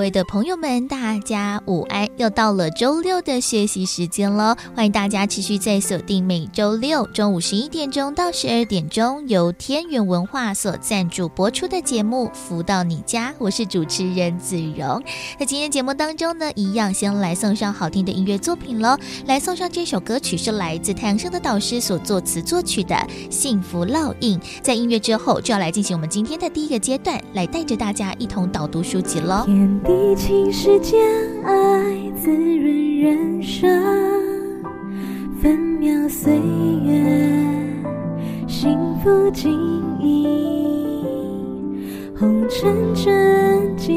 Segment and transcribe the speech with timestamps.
[0.00, 2.08] 各位的朋友们，大家午安！
[2.16, 15.02] 又到了周六的学习时间喽，欢迎大家持续在锁定每周六中午十一点钟到十二点钟由天元文化所赞助播出的节目《福到你家》，我是主持人子荣。
[15.38, 18.96] 在今天节目当中呢，一样先来送上好听的音乐作品喽，
[19.26, 22.94] 来送上这首歌曲是来自太阳盛德导师所作词作曲的
[23.30, 24.40] 《幸福烙印》。
[24.62, 29.46] 在音乐之后，就要来进行我们今天的第一个阶段，来带着大家一同导读书籍喽。
[29.90, 31.00] 地情世间，
[31.42, 31.52] 爱
[32.14, 33.68] 滋润人生，
[35.42, 36.32] 分秒岁
[36.84, 37.02] 月，
[38.46, 39.48] 幸福记
[39.98, 40.28] 忆，
[42.16, 43.92] 红尘真迹，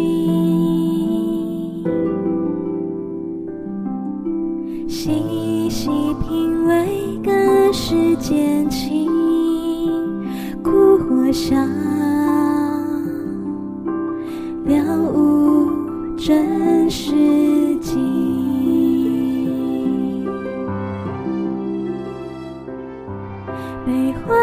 [4.88, 5.91] 细细
[6.28, 9.11] 品味，更是坚情，
[10.63, 11.55] 苦或笑。
[16.25, 17.11] 真实
[17.81, 17.99] 境，
[23.85, 24.41] 悲欢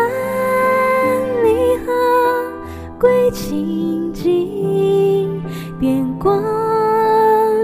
[1.43, 2.53] 离合
[2.99, 5.43] 归清净，
[5.81, 6.39] 电光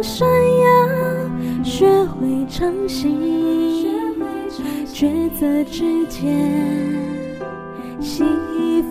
[0.03, 3.21] 闪耀，学会诚信，
[4.95, 6.51] 抉择之间，
[8.01, 8.25] 惜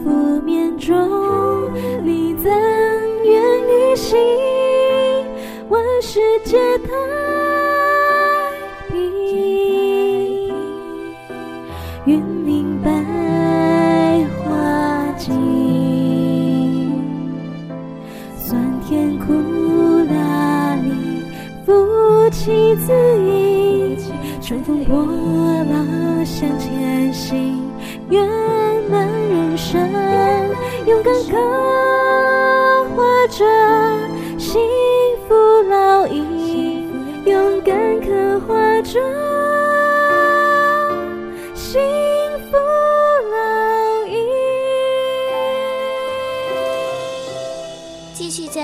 [0.03, 2.51] 福面中，你怎
[3.23, 4.15] 愿与心。
[6.07, 6.87] 世界太
[8.89, 8.95] 平，
[12.05, 12.91] 云明白
[14.37, 15.33] 花静，
[18.37, 19.33] 酸甜苦
[20.13, 21.25] 辣里，
[21.65, 21.73] 福
[22.29, 22.93] 气自
[23.23, 23.97] 溢，
[24.39, 25.03] 乘风破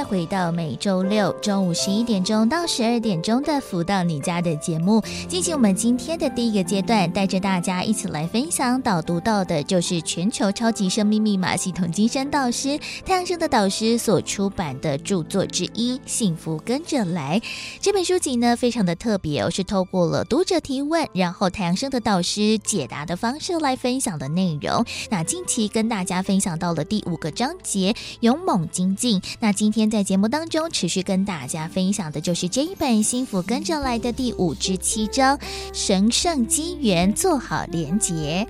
[0.03, 17.39] 回到每周六中午十一点钟到十二点钟的“福到你家”的节目，进行我们今天的第一个阶段，带着大家一起来分享导读到的，就是全球超级生命密码系统金山导师太阳生的导师所出版的著作之一《幸福跟着来》
[17.79, 24.83] 这本书籍呢，非常的特别哦，是透过了读者提问，然后太阳生的导师解答的方式来分享的内容。
[25.09, 29.21] 那近期跟大家分享到了第五个章节“勇猛精进”。
[29.39, 35.37] 那今天在节目当中持续跟大家分享的就是这一本《幸福跟着来的》第五至七章
[35.73, 38.47] “神圣机缘做好连接”。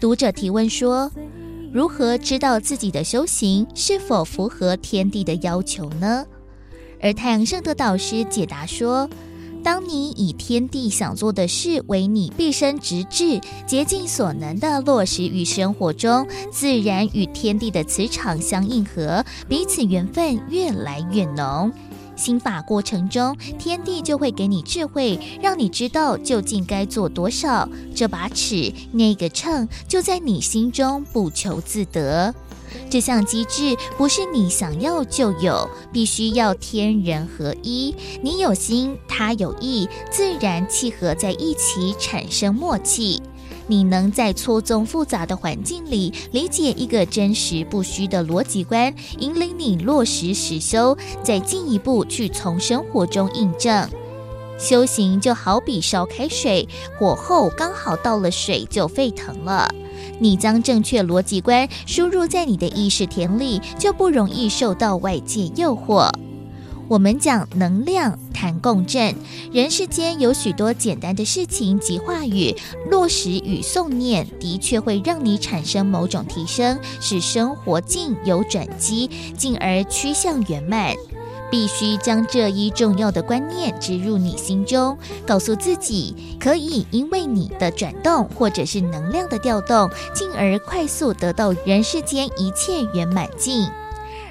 [0.00, 1.12] 读者提问说。
[1.72, 6.26] 如何知道自己的修行是否符合天地的要求呢？
[7.00, 9.08] 而太阳圣德导师解答说：
[9.62, 21.72] 当你以天地想做的事为你毕生直至，竭尽所能的落实于生活中，自然与天地的磁场相应合，彼此缘分越来越浓。
[22.20, 27.66] 心法过程中，天地就会给你智慧，让你知道究竟该做多少。
[27.94, 32.34] 这把尺，那个秤，就在你心中，不求自得。
[32.88, 37.94] 这项机制不是你想要就有，必须要天人合一。
[38.22, 43.20] 你有心，他有意，自然契合在一起，产生默契。
[43.70, 53.88] 你能在错综复杂的环境里理解一个真实不虚的逻辑观，引领你落实实修，再进一步去从生活中印证。
[54.58, 59.72] 修行就好比烧开水，火候刚好到了，水就沸腾了。
[60.18, 66.10] 你将正确逻辑观输入在你的意识田里，就不容易受到外界诱惑。
[66.90, 69.14] 我们讲能量，谈共振。
[69.52, 72.52] 人世间有许多简单的事情及话语，
[72.90, 79.08] 落实与诵念，的确会让你产生某种提升，使生活境有转机，
[79.38, 80.96] 进而趋向圆满。
[81.48, 93.68] 必须将这一重要的观念植入你心中，告诉自己，可以因为你的转动或者是能量的调动，进而快速得到人世间一切圆满境。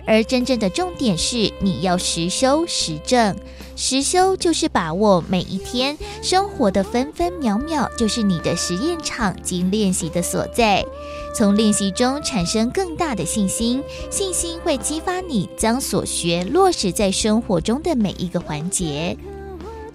[0.09, 3.35] 而真正的重点是你要实修实证。
[3.75, 10.83] 实修就是把握每一天生活的分分秒秒，就是你的实验场及练习的所在。
[11.35, 19.15] 从练习中产生更大的信心，信心会激发你将所学落实在生活中的每一个环节。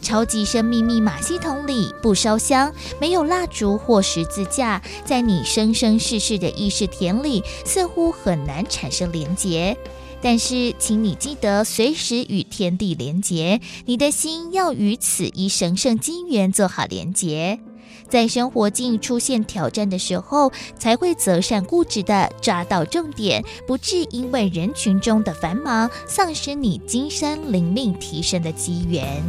[0.00, 9.76] 超级生命密码系统里不烧香，没有蜡烛或十字架，在你生生世世的意识田里，似乎很难产生连结。
[10.24, 17.60] 但是，请你记得随时与天地连结，你的心要与此一神圣机缘做好连结。
[18.08, 29.22] 在生活境出现挑战的时候，才会择善固执的抓到重点，不致因为人群中的繁忙，丧失你今生灵命提升的机缘。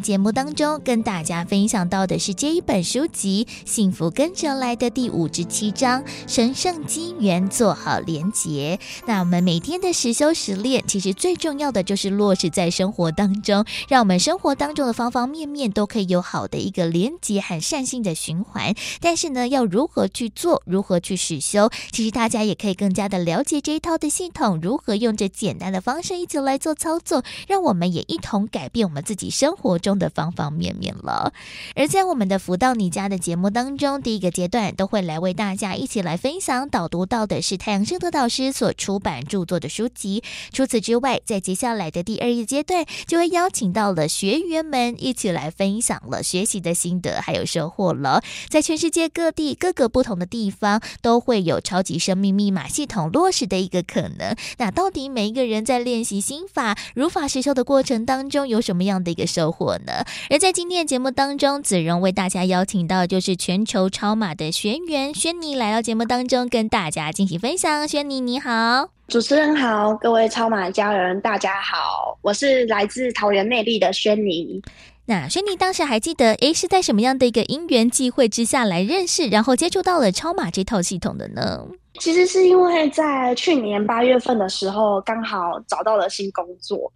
[0.00, 8.78] 节目当中，跟大家分享到的是这一本书籍《幸福跟着来的》第五十七章“神圣机缘做好连结”。
[9.06, 18.74] 那我们每天的实修实练，其实最重要的就是落实在生活当中，让我们生活当中的方方面面都可以有好的一个连结和善性的循环。
[19.00, 29.30] 但是呢，要如何去做，如何去实修，其实大家也可以更加的了解这一套的系统，如何用这简单的方式一起来做操作，让我们也一同改变我们自己。
[29.30, 31.32] 生活中的方方面面了，
[31.74, 40.22] 而在我们的福到你家的节目当中，第一个阶段都会来为大家一起来分享导读到的是太阳圣德导师所出版著作的书籍。
[40.52, 48.22] 除此之外，在接下来的第二页阶段，就会邀请到了学员们一起来分享了学习的心得还有收获了。
[48.48, 54.34] 在全世界各地各个不同的地方，都会有超级生命密码系统落实的一个可能。
[54.58, 60.04] 那到底每一个人在练习心法如法实修的过程当中，有什么样的一个收获呢？
[60.28, 67.86] 而在今天的节目当中，子荣为大家邀请到就是全球超马的学员轩尼来到节目当中，跟大家进行分享。
[67.88, 74.62] 轩尼你好，主持人好，各位超马家人大家好，我是来自桃园内地的轩尼。
[75.06, 81.66] 那轩尼当时还记得，诶，是在什么样的一个因缘际会之下来认识，然后接触到了超马这套系统的呢？
[81.98, 86.92] 其实是因为在去年八月份的时候，刚好找到了新工作。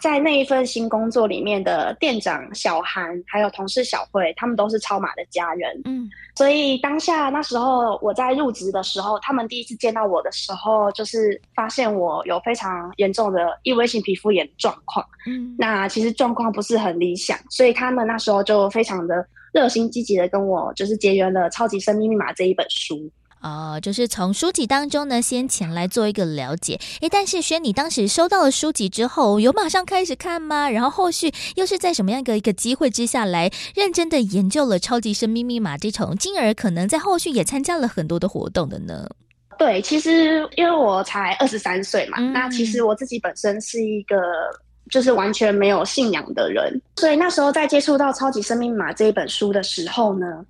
[0.00, 5.80] 在那一份新工作里面的店长小韩，还有同事小慧，他们都是超马的家人。
[5.84, 15.04] 嗯，所以当下那时候我在入职的时候，他们第一次见到我的时候，就是发现我有非常严重的异位性皮肤炎状况。
[15.26, 23.10] 嗯，那其实状况不是很理想，所以他们那时候就非常的热心积极的跟我就是结缘了《超级生命密码》这一本书。
[23.46, 26.80] 哦，就是从书籍当中呢，先前来做一个了解。
[27.00, 30.68] 诶，但是轩，你当时收到了书籍之后，有马上开始看吗？
[30.68, 39.08] 然后后续又是在什么样一个一个机会之下来认真的研究了《超级生命密码》这种，进而可能在后续也参加了很多的活动的呢？
[39.56, 44.16] 对，其实因为我才二十三岁嘛，嗯、那其实我自己本身是一个。
[44.90, 50.44] 就是完全没有信仰的人，所以那时候在接触到《超级生命码》这一本书的时候呢，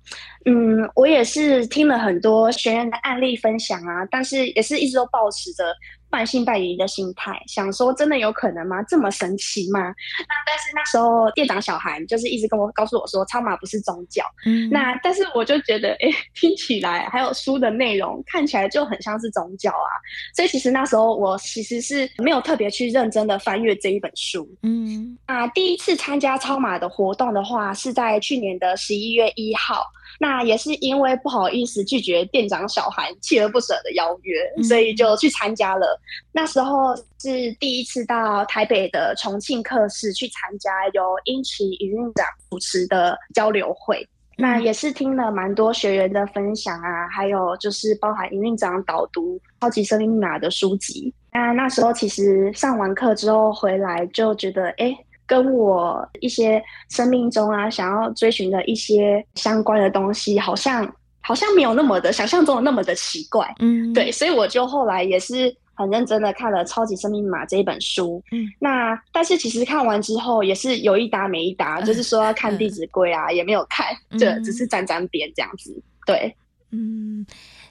[0.45, 5.63] 嗯，我也是听了很多学员的案例分享啊，但是也是一直都保持着。
[6.09, 8.81] 半信半疑的心态，想说真的有可能吗？
[8.83, 9.79] 这么神奇吗？
[9.81, 14.23] 那但是那时候店长小韩就是一直跟我告诉我说，超马不是宗教。
[14.45, 19.91] 嗯，那但是我就觉得，哎，听起来还有书的内容看起来就很像是宗教啊。
[20.35, 24.47] 所以其实那时候我其实是没有特别去认真的翻阅这一本书。
[24.63, 29.85] 嗯，啊第一次参加超马的活动的话，是在去年的十一月一号。
[30.19, 35.99] 那也是因为不好意思拒绝店长小韩锲而不舍的邀约，所以就去参加了。
[36.31, 44.07] 那时候是第一次到台北的重庆客室去参加由英奇营运长主持的交流会。
[44.39, 51.11] 那也是听了蛮多学员的分享啊，还有就是包含营运长导读《超级生命密码》的书籍。
[51.33, 54.95] 那那时候其实上完课之后回来就觉得，哎，
[55.27, 63.53] 跟我一些生命中啊想要追寻的一些相关的东西，好像好像没有那么的想象中的那么的奇怪。
[63.59, 65.55] 嗯，对，所以我就后来也是。
[65.79, 76.35] 很认真的看了《超级生命密码》这一本书，嗯，那但是其实看完之后也是有一搭没一搭，嗯、就是说要看《弟子规》啊，嗯、也没有看，就，只是沾沾边这样子，对，
[76.71, 77.23] 嗯。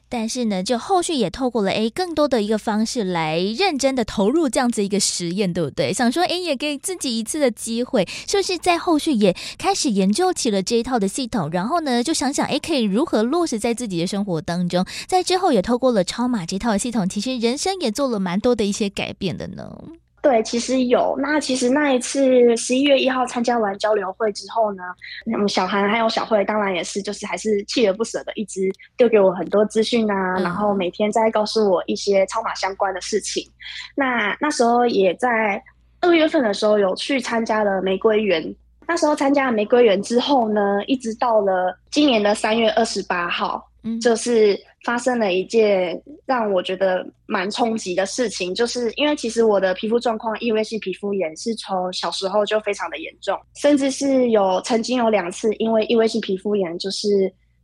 [0.09, 5.93] 但是呢，就后续也透过了诶更多的一个方式来认真的投入这样子一个实验，对不对？
[5.93, 11.51] 想说诶也给自己一次的机会，是不是在后续也开始研究起了这一套的系统？
[11.51, 14.85] 然后呢，就想想诶可以如何落实在自己的生活当中？
[15.09, 19.77] 在之后也透过了超码这套系统，其实人生也做了蛮多的一些改变的呢。
[20.27, 21.15] 对，其实有。
[21.21, 24.83] 那其实那一次十一月一号参加完交流会之后呢，
[25.27, 33.49] 嗯，小韩还有小慧，当然也是，就是还是锲而不舍的，一直丢给我很多资讯啊，嗯、然后每天在告诉我一些超码相关的事情。
[33.95, 35.63] 那那时候也在
[36.01, 38.53] 二月份的时候有去参加了玫瑰园。
[38.89, 43.65] 那时候参加了玫瑰园之后呢，一直到了今年的三月二十八号。
[44.03, 57.09] 就是发生了一件让我觉得蛮冲击的事情，就是因为其实我的皮肤状况，异位性皮肤炎是从小时候就非常的严重，甚至是有曾经有两次因为异位性皮肤炎，就是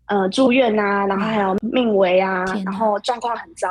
[0.06, 3.68] 呃住院啊，然后还有命危啊，然后状况很糟。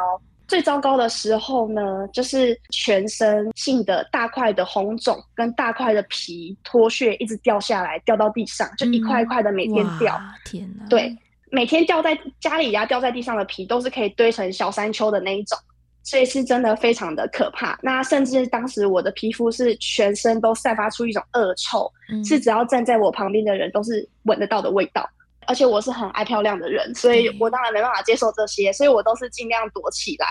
[0.47, 10.17] 最糟糕的时候呢，就是全身性的大块的红肿跟大块的皮脱屑一直掉下来，掉到地上，就一块一块的每天掉。
[10.45, 10.85] 天哪！
[10.87, 11.13] 对。
[11.51, 15.57] 每天掉在家里呀，掉在地上的皮都是可以堆成小山丘的那一种，
[16.01, 17.77] 所以是真的非常的可怕。
[17.83, 25.07] 那甚至当时我的皮肤是全身都散发出一种恶臭，嗯、是只要站在我旁边的人都是闻得到的味道。
[25.47, 30.25] 而且我是很爱漂亮的人，所以我当然没办法接受这些，所以我都是尽量躲起来。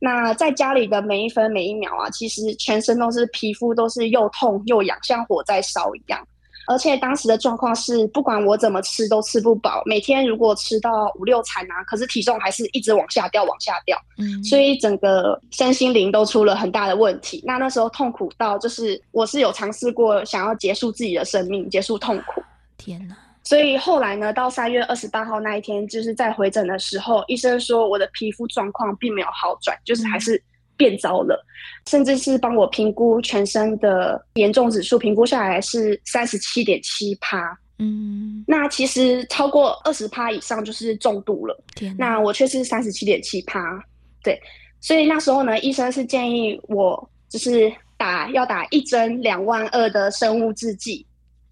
[0.00, 6.20] 那在家里的每一分每一秒啊，其实全身都是皮肤都是又痛又痒，像火在烧一样。
[6.68, 9.82] 而且当时的状况是，不管我怎么吃都吃不饱。
[9.86, 13.98] 每天如果吃到五六餐啊，可是体重还是一直往下掉，往下掉。
[14.18, 17.42] 嗯，所以整个身心灵都出了很大的问题。
[17.46, 22.42] 那那时候痛苦到，就是我是有尝试过想要结束自己的生命，结束痛苦。
[22.76, 23.16] 天哪！
[23.42, 30.42] 所以后来呢，到三月二十八号那一天，就是在回诊的时候，医生说我的皮肤状况并没有好转，就是还是。
[30.78, 31.44] 变糟了，
[31.86, 37.58] 甚至是帮我评估全身的严重指数，评估下来是三十七点七趴。
[37.80, 41.64] 嗯，那其实超过二十趴以上就是重度了。
[41.74, 43.60] 天，那我却是三十七点七趴。
[44.22, 44.40] 对，
[44.80, 51.06] 所以那时候呢，医生是建议我就是打要打一针两万二的生物制剂，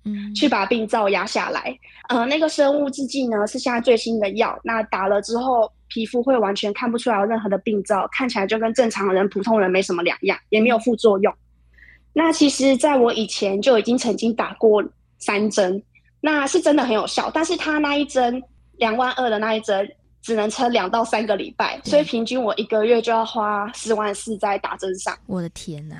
[0.05, 1.77] 嗯，去把病灶压下来。
[2.09, 5.71] 呃，那个生物制剂呢是现在最新的药，那打了之后。
[5.89, 11.33] 皮肤会完全看不出来有任何的病灶，看起来就跟正常人、普通人没什么两样，也没有副作用。
[12.13, 14.83] 那其实，在我以前就已经曾经打过
[15.19, 15.83] 三针，
[16.21, 17.31] 那是真的很有效。
[17.33, 18.43] 但是它那一针
[18.79, 19.87] 两万二的那一针，
[20.23, 25.17] 只能撑两到三个礼拜，所以平均我一个月就要花四万四在打针上。
[25.27, 25.97] 我的天哪！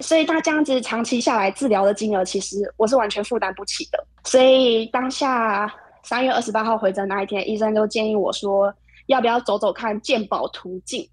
[0.00, 4.06] 所以他这样子长期下来治疗的金额，其实我是完全负担不起的。
[4.24, 5.72] 所以当下
[6.02, 8.72] 三月二十八号回诊那一天，医生就建议我说。
[9.06, 11.08] 要不要走走看鉴宝途径？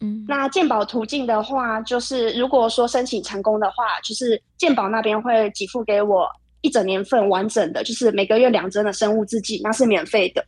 [0.00, 6.28] 嗯，那鉴宝途径的话，就是如果说申请成功的话，就是鉴宝那边会给付给我
[6.60, 10.44] 一整年份完整的，就是每个月两针的生物制剂，那是免费的。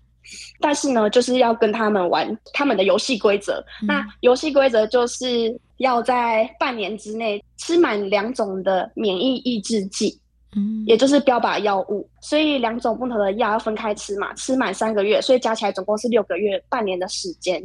[0.61, 3.65] 但是呢，就是要跟他们玩他们的游戏规则。
[3.83, 10.21] 嗯、那游戏规则就是要在半年之内吃满两种的免疫抑制剂。
[10.57, 17.63] 嗯，也就是标靶药物，所以两种不同的药要分开吃嘛，吃满三个月，所以加起来总共是六个月，半年的时间。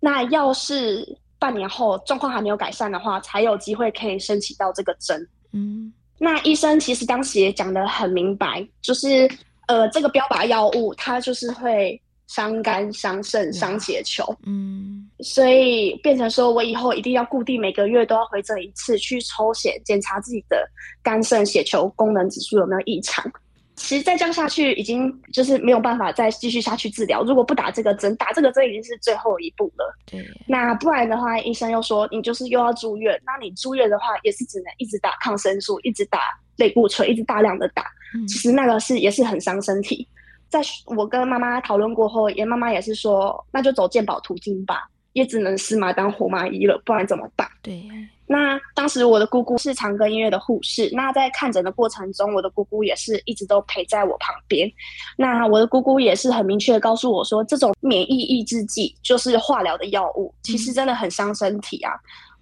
[0.00, 5.28] 那要是半年后状况还没有改善的话，才有机会可以申请到这个针。
[5.52, 9.30] 嗯，那医生其实当时也讲得很明白，就是
[9.68, 12.01] 呃，这个标靶药物它就是会。
[12.32, 20.66] 伤肝、伤肾、伤血球，嗯，所以变成说我以后一定要固定每个月都要回诊一次，去抽血检查自己的
[21.02, 23.30] 肝肾血球功能指数有没有异常。
[23.76, 27.22] 其实再这样下去，已经就是没有办法再继续下去治疗。
[27.22, 29.94] 如果不打这个针，打这个针已经是最后一步了。
[30.06, 33.20] 对，那不然的话，医生又说你就是又要住院。
[33.26, 36.20] 那你住院的话，也是只能一直打抗生素，一直打
[36.56, 37.82] 类固醇，一直大量的打。
[38.14, 40.06] 嗯，其实那个是也是很伤身体。
[40.52, 47.48] 在我跟妈妈讨论过后，也妈妈也是说，那就走鉴保途径吧，也只能死马当活马医了，不然怎么办？
[47.62, 47.82] 对。
[48.26, 54.70] 那当时我的姑姑是长庚医院的护士，那在看诊的过程中，我的姑姑也是一直都陪在我旁边。
[55.16, 61.92] 那我的姑姑也是很明确的告诉我说，这种免疫抑制剂就是化疗的药物，其实真的很伤身体啊，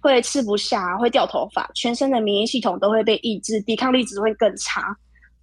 [0.01, 4.95] 会吃不下，会掉头发，全身的免疫系统都会被抑制，抵抗力只会更差。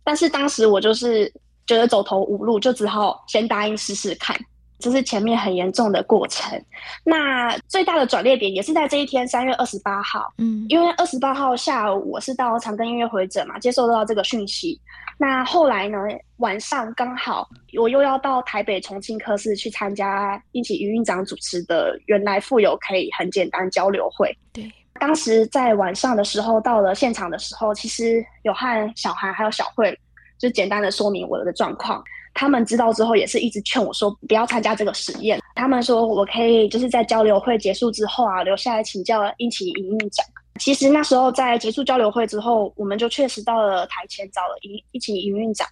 [0.02, 1.30] 但是当时我就是
[1.68, 4.36] 觉得走投无路，就只好先答应试试看。
[4.80, 6.56] 这是前面很严重的过程，
[7.02, 10.32] 那最大的转捩点也是在这一天，三月二十八号。
[10.38, 14.80] 嗯，因为二十八号下午我是到长庚医院回诊嘛，接受到这个讯息。
[15.18, 15.98] 那后来呢，
[16.36, 24.32] 晚上刚好我又要到台北重庆科室去参加一起余院长主持的“原来富有可以很简单”交流会。
[24.52, 24.70] 对，
[25.00, 29.98] 当时在晚上的时候到了现场的时候，其实有和小韩还有小慧
[30.38, 32.02] 就简单的说明我的状况。
[32.34, 35.40] 他们知道之后，也是一直劝我说不要参加这个实验。
[35.56, 40.24] 他们说我可以就是在交流会结束之后啊，留下来请教英奇营运长。
[40.60, 45.66] 其实那时候在结束交流会之后，我们就确实到了台前找了英英奇营运长。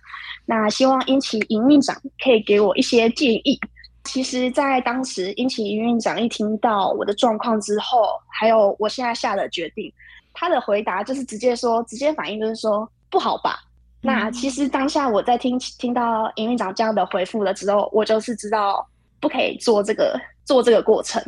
[0.44, 3.58] 那希望英奇营运长可以给我一些建议。
[4.04, 9.92] 其实，在当时英奇营运长一听到我的状况之后，还有我现在下的决定，
[10.32, 13.58] 他的回答就是直接说，直接反应就是说不好吧。
[14.06, 18.88] 那其实当下我在听听到营运长这样的回复了之后，我就是知道
[19.20, 21.20] 不可以做这个做这个过程。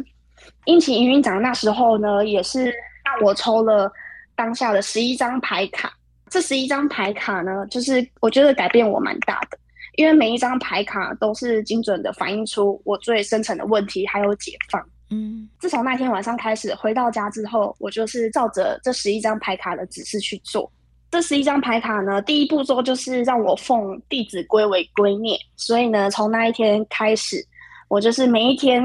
[0.64, 2.66] 因此营运长那时候呢，也是
[3.04, 3.90] 让我抽了
[4.36, 5.92] 当下的十一张牌卡。
[6.30, 9.58] 这十一张牌卡呢，就是我觉得改变我蛮大的，
[9.96, 14.80] 因为每一张牌卡都是精准的反映出我最深层的问题，还有解放。
[15.10, 20.70] 嗯，自从那天晚上开始，回到家之后，我就是照着这十一张牌卡的指示去做。
[21.10, 27.42] 这十一张牌卡呢，第一步骤就是让我奉《弟子规》为圭臬，所以呢，从那一天开始，
[27.88, 28.82] 我就是每一天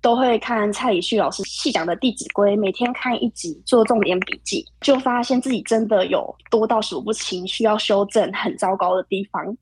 [0.00, 9.56] 都会看蔡礼旭老师细讲的《弟子规》，每天看一集，做重点笔记，就发现自己真的有多到数不清，需要修正很糟糕的地方。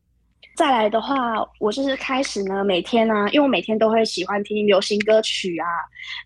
[0.55, 5.67] 再来的话，我就是开始呢，每天啊，因为我每天都会喜欢听流行歌曲啊，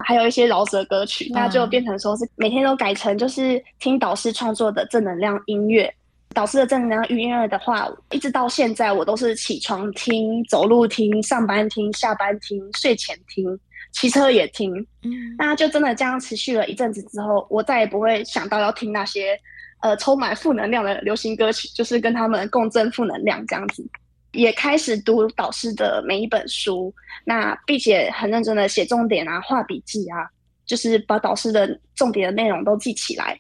[0.05, 5.93] 还有一些饶舌歌曲，那就变成说是每天都改成就是听导师创作的正能量音乐。
[6.35, 13.59] 导师的正能量音乐的话，一直到现在我都是起床听、走路听、上班听、下班听、睡前听、
[13.93, 14.75] 骑车也听。
[15.03, 19.39] 嗯，那就真的这样持续了一阵子之后，我再也不会想到要听那些
[19.81, 23.89] 呃充满负能量的流行歌曲，就是跟他们共振负能量这样子。
[24.37, 26.95] 也开始读导师的每一本书，
[27.25, 30.29] 那并且很认真的写重点啊，画笔记啊，
[30.65, 33.37] 就是把导师的重点的内容都记起来。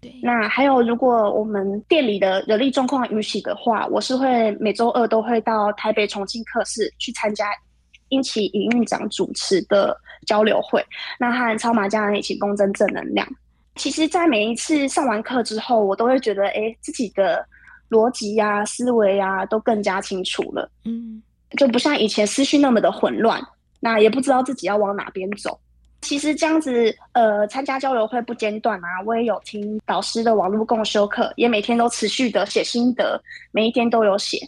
[0.00, 7.50] 对，那还有如果我们店里的人力状况允许的话，我是会每周二都会到台北重庆课室去参加
[8.08, 10.84] 英奇营运长主持的交流会，
[11.20, 13.26] 那和超马家人一起共振正能量。
[13.76, 17.46] 其实，在每一次上完课之后，我都会觉得，哎，自己的。
[17.90, 20.70] 逻辑呀、啊、思维呀、啊，都更加清楚了。
[20.84, 21.22] 嗯，
[21.56, 23.40] 就不像以前思绪那么的混乱，
[23.80, 25.58] 那也不知道自己要往哪边走。
[26.00, 33.20] 其实这样子，呃，参加交流会不间断啊，我也有听导师的网络共修课，也每天都持续的写心得，
[33.50, 34.38] 每一天都有写。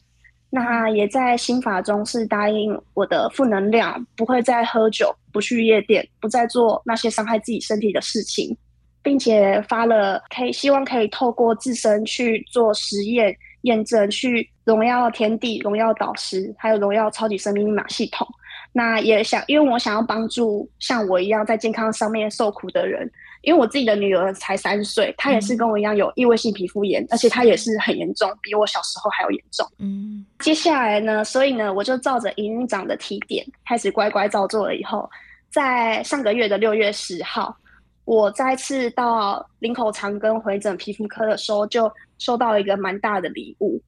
[0.48, 8.57] 那也在心法中是答应我的负能量，不会再喝酒，不去夜店，不再做那些伤害自己身体的事情。
[9.03, 18.27] 并且发了，可以希望可以透过自身去做实验验证，去荣耀天地、荣耀导师，还有荣耀超级生命密码系统。
[18.73, 23.11] 那也想，因为我想要帮助像我一样在健康上面受苦的人。
[23.43, 29.67] 因为我自己的女儿才三岁，她也是跟我一样有异位性皮肤炎，嗯、而且她也是很严重，比我小时候还要严重。
[29.79, 34.77] 嗯，接下来呢，所以呢，我就照着营运长的提点，开始乖乖照做了。
[34.77, 35.09] 以后，
[35.51, 37.57] 在上个月的六月十号。
[38.05, 43.81] 我再次到林口长庚回诊皮肤科的时候，就收到了一个蛮大的礼物。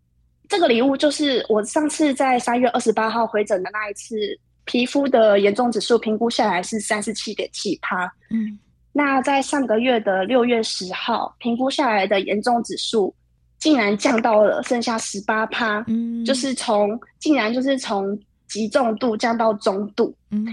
[0.48, 4.14] 这个礼物就是我上次在三月二十八号回诊的那一次，
[4.64, 8.04] 皮肤的严重指数评估下来是三十七点七趴。
[8.30, 8.58] 嗯，
[8.92, 13.12] 那在上个月的六月十号，评估下来的严重指数
[13.58, 15.82] 竟然降到了剩下十八趴。
[15.88, 20.14] 嗯，就是从竟然就是从极重度降到中度。
[20.30, 20.46] 嗯。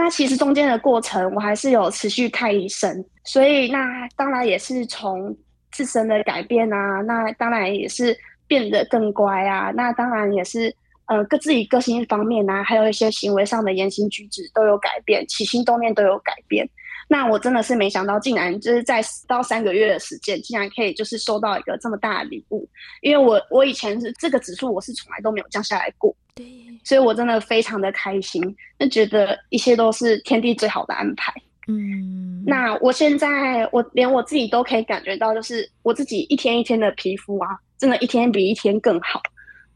[0.00, 5.36] 那其实中间的过程，我还是有持续看医生，所以那当然也是从
[5.72, 10.72] 自身的改变啊，那当然也是变得更乖啊，那当然也是
[11.06, 16.68] 呃，各自己个性方面啊，还有一些行为上的言行举止都有改变，起心动念都有改变。
[17.08, 22.68] 那我真的是没想到，竟然就是在到三个月的时间，竟然可以就是收到一个这么大的礼物，
[23.00, 26.14] 因为我我以前是这个指数，我是从来都没有降下来过。
[26.34, 26.46] 对。
[26.84, 28.42] 所以我真的非常的开心，
[28.78, 31.32] 那觉得一切都是天地最好的安排。
[31.66, 39.20] 嗯，那我现在我连我自己都可以感觉到，就是我自己一天一天的皮肤啊，真的一天比一天更好。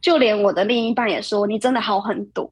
[0.01, 2.51] 就连我的另一半也说，你真的好很多。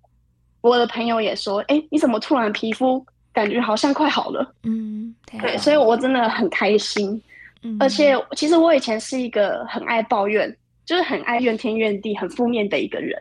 [0.60, 3.04] 我的朋友也说，哎，你怎么突然皮肤
[3.40, 4.54] 感觉好像快好了？
[4.64, 7.20] 嗯，对，所以我真的很开心。
[7.62, 13.18] 嗯，而且其实我以前是一个很爱抱怨，就是很爱怨天怨地、很负面的一个人，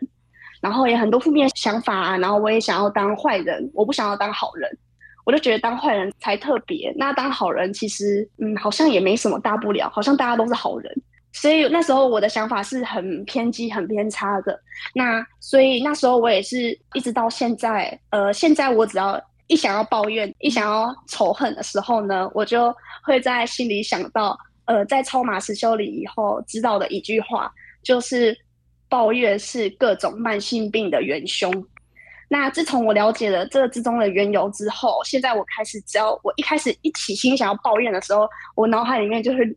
[0.60, 4.70] 然后也很多负面想法啊，然后我也想要当坏人，我不想要当好人，
[5.24, 11.02] 我就觉得当坏人才特别，那当好人其实嗯好像也没什么大不了，好像大家都是好人，
[11.32, 14.58] 所以那时候我的想法是很偏激、很偏差的。
[14.94, 19.20] 那所以那时候我也是一直到现在，呃，现在我只要
[19.50, 22.74] 一想要抱怨、一想要仇恨的时候呢，我就。
[23.02, 27.50] 会在心里想到，呃，在超马实修里以后知道的一句话，
[27.82, 28.36] 就是
[28.90, 31.50] 抱怨是各种慢性病的元凶。
[32.28, 39.56] 那自从我了解了这个之中的缘由之后，现在我开始，只要我一开始一起心想要抱怨的时候，我脑海里面就是。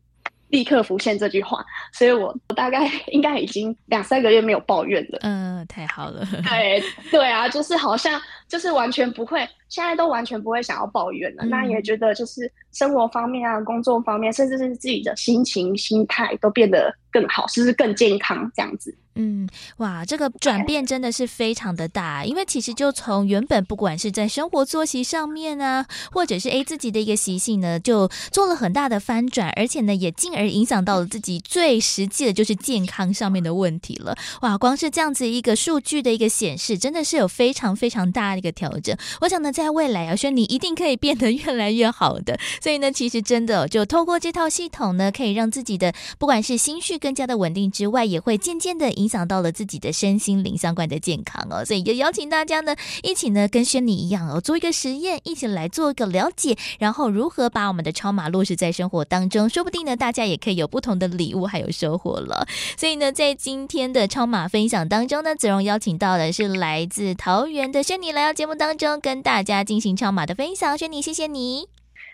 [0.50, 5.18] 立刻浮现这句话，所以我我大概应该已经两三个月没有抱怨了。
[5.24, 6.24] 嗯，太好了。
[6.48, 6.80] 对
[7.10, 11.44] 对啊，就是好像就是完全不会，现在都完全不会想要抱怨了。
[11.44, 18.96] 嗯、那也觉得就是生活方面啊，工作方面，甚至是自己的心情、心态都变得更好，是不是更健康这样子？
[19.16, 34.18] 嗯，哇，这个转变真的是非常的大，因为其实就从原本不管是在生活作息上面啊，或者是诶自己的一个习性呢，就做了很大的翻转，而且呢，也进而影响到了自己最实际的就是健康上面的问题了。
[34.42, 38.96] 哇，光是这样子一个数据的一个显示，真的是有非常非常大的一个调整。
[39.22, 42.39] 我想呢，在未来啊，轩你一定可以变得越来越好的。
[42.62, 48.93] 所以呢，其实真的就透过这套系统呢，可以让自己的不管是心绪更加的稳定之外，也会渐渐的。
[48.93, 62.46] 影响到了自己的身心灵相关的健康哦，所以就邀请大家呢一起呢跟轩尼一样哦，做一个实验，一起来做一个了解，然后如何把我们的超码落实在生活当中，说不定呢大家也可以有不同的礼物还有收获了。
[62.78, 70.78] 所以呢，在今天的超码分享当中呢，子荣邀请到的是来自桃园的轩尼来到节目当中，跟大家进行超马的分享。
[70.78, 71.68] 轩尼，谢谢你，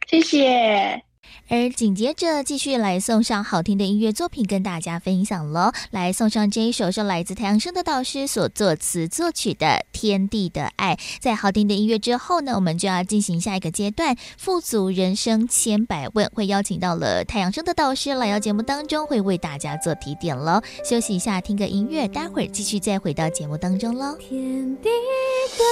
[0.07, 1.03] 谢谢。
[1.47, 10.95] 而紧接着继续来送上好听的音乐作品跟大家分享喽，来送上这一首是来自太阳升的导师所作词作曲的《天地的爱》。
[11.19, 20.61] 在好听的音乐之后呢，我们就要进行下一个阶段，富足人生千百问，会邀请到了太阳升的导师来到节目当中，会为大家做提点喽。
[20.83, 24.15] 休息一下，听个音乐，待会儿继续再回到节目当中喽。
[24.19, 24.89] 天地
[25.57, 25.63] 的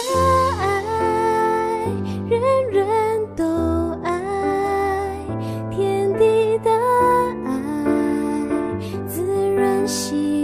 [0.60, 0.84] 爱，
[2.30, 2.41] 人
[2.72, 3.66] 人都。
[6.17, 6.71] 底的
[7.45, 7.53] 爱
[9.08, 10.43] 滋润心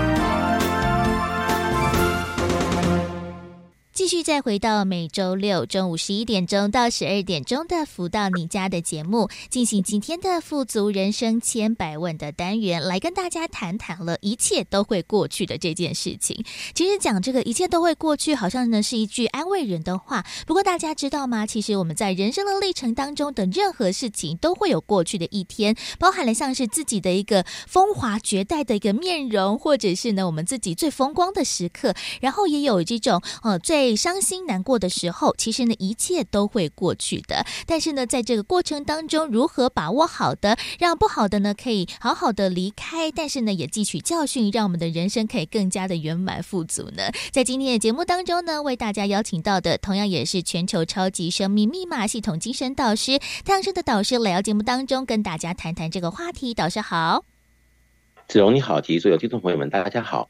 [4.01, 16.43] 继续再回到每周六中午十一点钟到十二点钟的《福到你家》的节目，进行今天的富足人生千百万的单元，来跟大家谈谈了一切都会过去的这件事情。
[16.73, 20.25] 其实讲这个一切都会过去，好像呢是一句安慰人的话。
[20.47, 21.45] 不过大家知道吗？
[21.45, 33.90] 其实我们在人生的历程当中的任何事情都会有过去的一天，包含了像是自己的一个风华绝代的一个面容，或者是呢我们自己最风光的时刻，然后也有这种呃最。
[33.95, 37.45] 伤心难过的时候，其实呢，一切都会过去的。
[37.65, 47.11] 但是呢，在这个过程当中，如何把握好的，让不好的呢可以好好的离开，但是呢，也汲取教训，让我们的人生可以更加的圆满富足呢？
[47.31, 56.53] 在今天的节目当中呢，为大家邀请到的，同样也是全球超级生命密码系统精神导师太阳盛德导师来到节目当中，跟大家谈谈这个话题。
[56.53, 57.23] 导师好，
[58.27, 60.27] 子荣你好，及所有听众朋友们，大家好。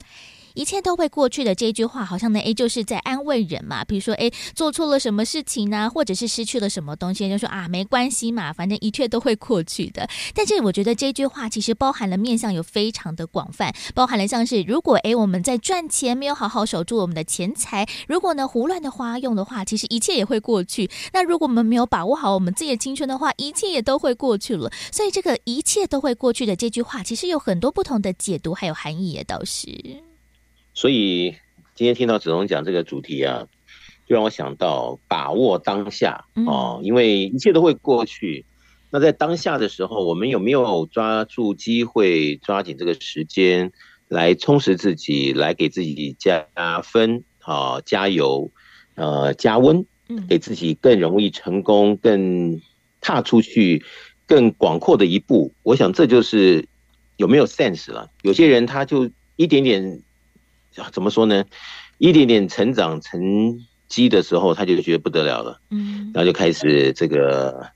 [0.53, 3.83] 一切都会过去的这句话，好像呢，诶，就是在安慰人嘛。
[3.85, 10.07] 比如说，诶，做错了什么事情呢，或者是失去了什么东西，就说啊，没关系嘛，反正一切都会过去的。
[10.33, 20.89] 但是我觉得这句话其实包含了面向有非常的广泛，包含了像是如果诶我们在赚钱没有好好守住我们的钱财，如果呢胡乱的花用的话，其实一切也会过去。
[21.13, 24.71] 那如果我们没有把握好我们自己的青春的话，一切也都会过去了。
[24.91, 30.10] 所以这个一切都会过去的这句话，其实有很多不同的解读还有含义也倒是。
[30.73, 31.35] 所以
[31.75, 33.47] 今天听到子龙讲这个主题啊，
[34.07, 38.45] 就让我想到把握当下哦，因为一切都会过去。
[38.89, 43.71] 那在当下的时候，我们有没有抓住机会，抓紧这个时间
[44.07, 46.45] 来充实自己，来给自己加
[46.83, 48.51] 分啊，加油，
[48.95, 49.85] 呃，加温，
[50.29, 52.61] 给自己更容易成功，更
[53.01, 53.83] 踏出去
[54.25, 55.53] 更广阔的一步。
[55.63, 56.67] 我想这就是
[57.17, 58.09] 有没有 sense 了。
[58.21, 60.01] 有些人他就一点点。
[60.91, 61.45] 怎么说呢？
[61.97, 67.69] 一点点成长成绩的时候，他就觉得不得了了，嗯，然后就开始这个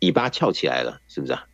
[0.00, 1.44] 尾巴翘起来了，是不是啊？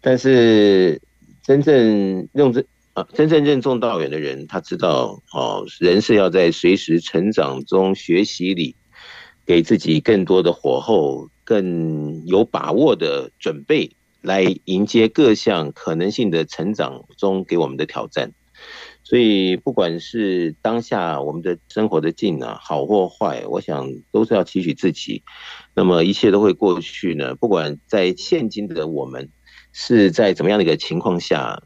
[0.00, 1.00] 但是
[1.42, 8.76] 真正用这啊，真正任重道远的人，他知道哦，人是要在随时成长中学习里，
[9.46, 18.32] 给自己更多的火候，更有把握的准备，来迎接各项可能性的成长中给我们的挑战。
[19.04, 25.22] 所以，不管是当下我们的生活的境啊，好或坏，我想都是要期许自己。
[25.74, 27.34] 那么一切都会过去呢。
[27.36, 29.28] 不管在现今的我们
[29.72, 31.62] 是在怎么样的一个情况下，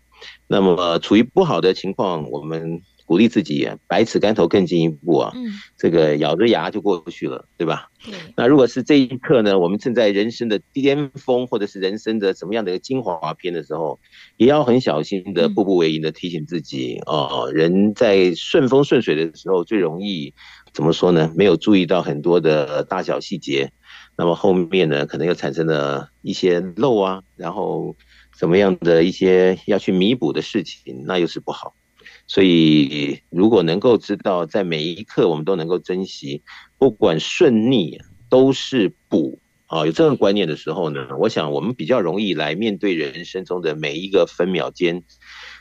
[0.49, 2.83] 那么处于不好的情况，我们。
[3.09, 5.33] 鼓励自己，百尺竿头更进一步啊！
[5.35, 5.47] 嗯，
[5.79, 7.89] 这个咬着牙就过去了，对吧？
[8.05, 8.13] 对。
[8.37, 13.99] 那如果是这一刻呢，我们正在人生的巅峰，或者是人生的什么样的一个精华篇的时候，
[14.37, 17.51] 也要很小心的、步步为营的提醒自己哦。
[17.51, 20.35] 人在顺风顺水的时候，最容易
[20.75, 21.33] 怎么说呢？
[21.35, 23.73] 没有注意到很多的大小细节，
[24.19, 27.97] 那么后面呢，可能又产生了一些漏啊，然后
[28.39, 31.73] 怎么样的一些要去弥补的事情，那又是不好。
[32.29, 36.43] 所以，如果能够知道，在每一刻我们都能够珍惜，
[36.77, 45.03] 不管顺逆都是补啊，有这种观念的时候呢，我想我们比较容易来面对人生中的每一个分秒间。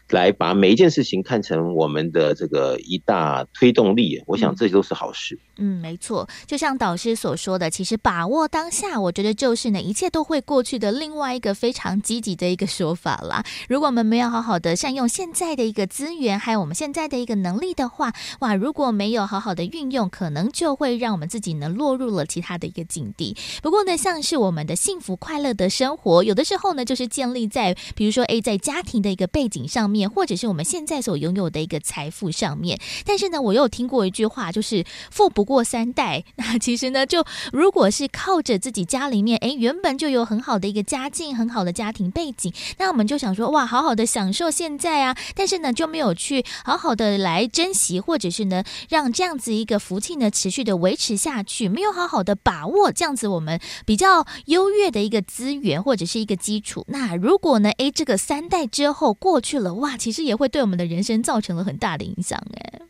[0.09, 5.37] 来把每一件事情看成我们的这个一大推动力，我想这都是好事。
[5.57, 13.43] 嗯，嗯，没错，就像导师所说的，其实把握当下，我觉得就是呢，一切都会过去的另外一个非常积极的一个说法啦。
[13.67, 23.35] 如果我们没有好好的善用现在的一个资源，还有我们现在的一个能力的话，哇，如果没有好好的运用，可能就会让我们自己呢落入了其他的一个境地。
[23.61, 29.96] 不过呢，像是我们的幸福快乐的生活，有的时候呢，就是建立在比如说，诶，在家庭的一个背景上面。
[30.05, 36.23] 或者是我们现在所拥有的一个财富上面，但是呢，我又听过一句话，就是富不过三代。
[36.35, 45.15] 那其实呢，就如果是靠着自己家里面，哎，原本就有很好的一个家境，很好的家庭背景，那我们就想说，哇，好好的享受现在啊。
[45.35, 56.85] 但是呢，就没有去好好的来珍惜，或者是呢，让这样子一个福气呢持续的维持下去，没有好好的把握这样子我们比较优越的一个资源或者是一个基础。
[56.89, 62.43] 那如果呢，哎，这个三代之后过去了，哇，其实也会对我们的人生造成了很大的影响。
[62.55, 62.81] 哎，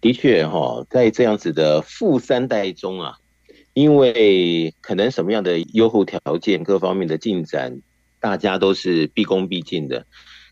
[0.00, 3.18] 的确哈，在这样子的富三代中啊，
[3.74, 7.80] 因为可能什么样的优厚条件、各方面的进展，
[8.18, 10.06] 大家都是毕恭毕敬的。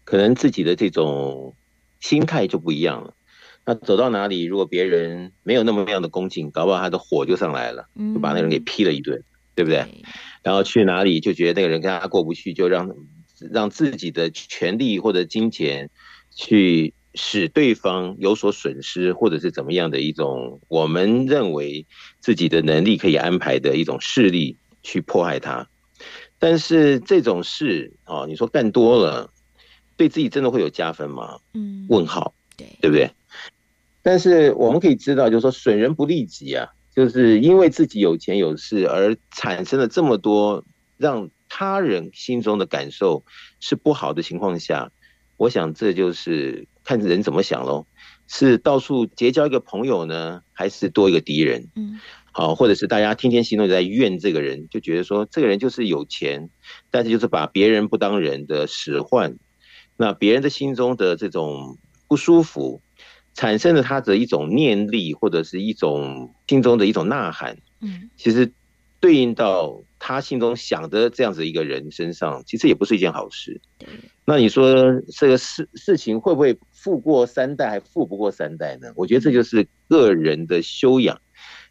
[0.05, 1.55] 可能自己的这种
[2.01, 3.15] 心态就不一样了。
[3.67, 9.23] 那走到哪里，如果别人没有那么样的恭敬，搞不好他的火就上来了，就把那个人给劈了一顿，
[9.55, 9.85] 对不对？
[10.43, 12.89] 然后去哪里就觉得那个人跟他过不去，就让
[13.51, 15.91] 让自己的权利或者金钱
[16.31, 21.87] 去使对方有所损失，或者是怎么样的一种我们认为
[22.21, 25.69] 自己的能力可以安排的一种势力去迫害他。
[26.39, 29.33] 但是这种事啊，你说干多了，
[29.97, 31.41] 对自己真的会有加分吗？
[31.55, 33.11] 嗯，问号，对，对不对？
[34.03, 40.65] 但是我们可以知道，就是说损人不利己啊，就是因为自己有钱有势而产生了这么多
[40.97, 43.25] 让他人心中的感受
[43.61, 44.91] 是不好的情况下，
[45.37, 47.87] 我想这就是看人怎么想喽，
[48.27, 51.69] 是到处结交一个朋友呢，还是多一个敌人？
[51.75, 52.01] 嗯，
[52.33, 56.51] 好，或者是大家天天心中在怨这个人，就觉得说这个人就是有钱，
[56.91, 59.37] 但是就是把别人不当人的使唤，
[59.97, 62.83] 那别人的心中的这种不舒服。
[63.35, 68.53] 产生了他的一种念力，或者是一种心中的一种呐喊，嗯，其实
[69.01, 73.61] 对应到他心中想的这样子一个人身上，其实也不是一件好事。
[74.25, 78.93] 那你说这个事事情会不会富过三代，还富不过三代呢？
[78.97, 81.21] 我觉得这就是个人的修养，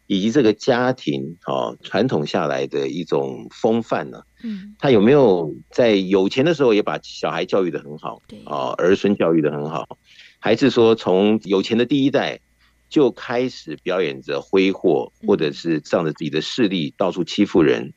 [0.06, 4.22] 以及这个家庭啊传统下来的一种风范呢。
[4.42, 8.22] 嗯，他有没有在有钱的时候也把小孩教育的很好？
[8.26, 9.98] 对啊，儿孙教育的很好。
[10.40, 12.40] 还是说，从有钱的第一代
[12.88, 17.92] 就开始表演着挥霍，或者是仗着自己的势力到处欺负人，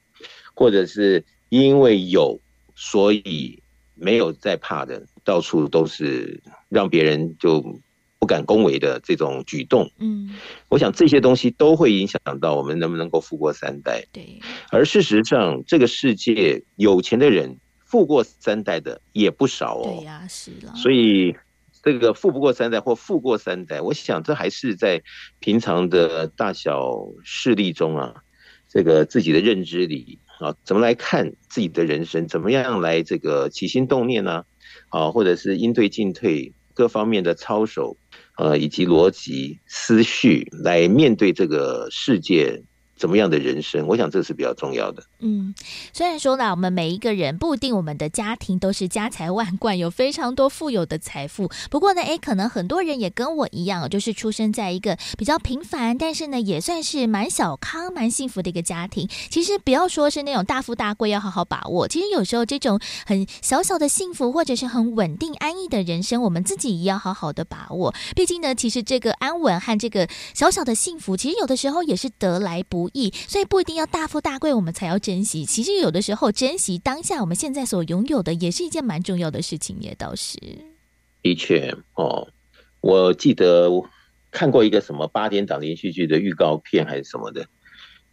[0.54, 2.40] 或者是因为有
[2.76, 3.62] 所以
[3.96, 7.64] 没有在怕的，到处都是让别人就
[8.20, 9.90] 不敢恭维的这种举动。
[9.98, 10.36] 嗯，
[10.68, 14.06] 我想这些东西都会影响到我们能不能够富过三代。
[14.12, 14.40] 对，
[14.72, 19.96] 而事实上，这个世界有钱的人富过三代的也不少哦。
[19.98, 20.74] 对呀，是了。
[20.76, 21.34] 所以。
[21.84, 25.02] 这个富不过三代或富过三代，我想这还是在
[25.40, 28.16] 平常的大小事例中啊，
[28.70, 34.46] 这个自己的认知里啊，怎么来看自己的人生，怎么样来这个起心动念呢？
[34.90, 37.98] 啊，或者是应对进退各方面的操守，
[38.38, 42.64] 呃，以及逻辑思绪来面对这个世界。
[43.02, 43.88] 怎么样的人生？
[43.88, 45.04] 我想这是比较重要的。
[45.22, 45.56] 嗯，
[45.92, 51.50] 虽然说呢，我们每一个人不一定我们的家庭都是家财万贯，有非常多富有的财富。
[51.72, 59.10] 不过呢，诶，可能很多人也跟我一样，就是出生在一个比较平凡，但是呢，也算是蛮小康、蛮幸福的一个家庭。
[59.32, 61.88] 其实不要说是那种大富大贵，要好好把握。
[61.88, 67.92] 其实有时候这种很小小的幸福，或者是很稳定安逸的人生，我们自己也要好好的把握。
[68.16, 73.12] 毕竟呢，其实这个安稳和这个小小的幸福，其实有的时候也是得来不易。
[73.12, 75.46] 所以不一定要大富大贵，我们才要珍惜。
[75.46, 79.78] 其实有的时候，珍惜当下我们现在所拥有的，也是一件蛮重要的事情。
[79.80, 80.38] 也倒是
[81.22, 82.28] 的确哦，
[82.82, 83.70] 我记得
[84.32, 87.48] 看过一个什么八点档连续剧的预告片还是什么的，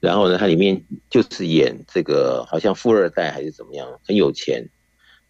[0.00, 4.68] 然后呢，它里面就是演这个好像富二代还是怎么样，很有钱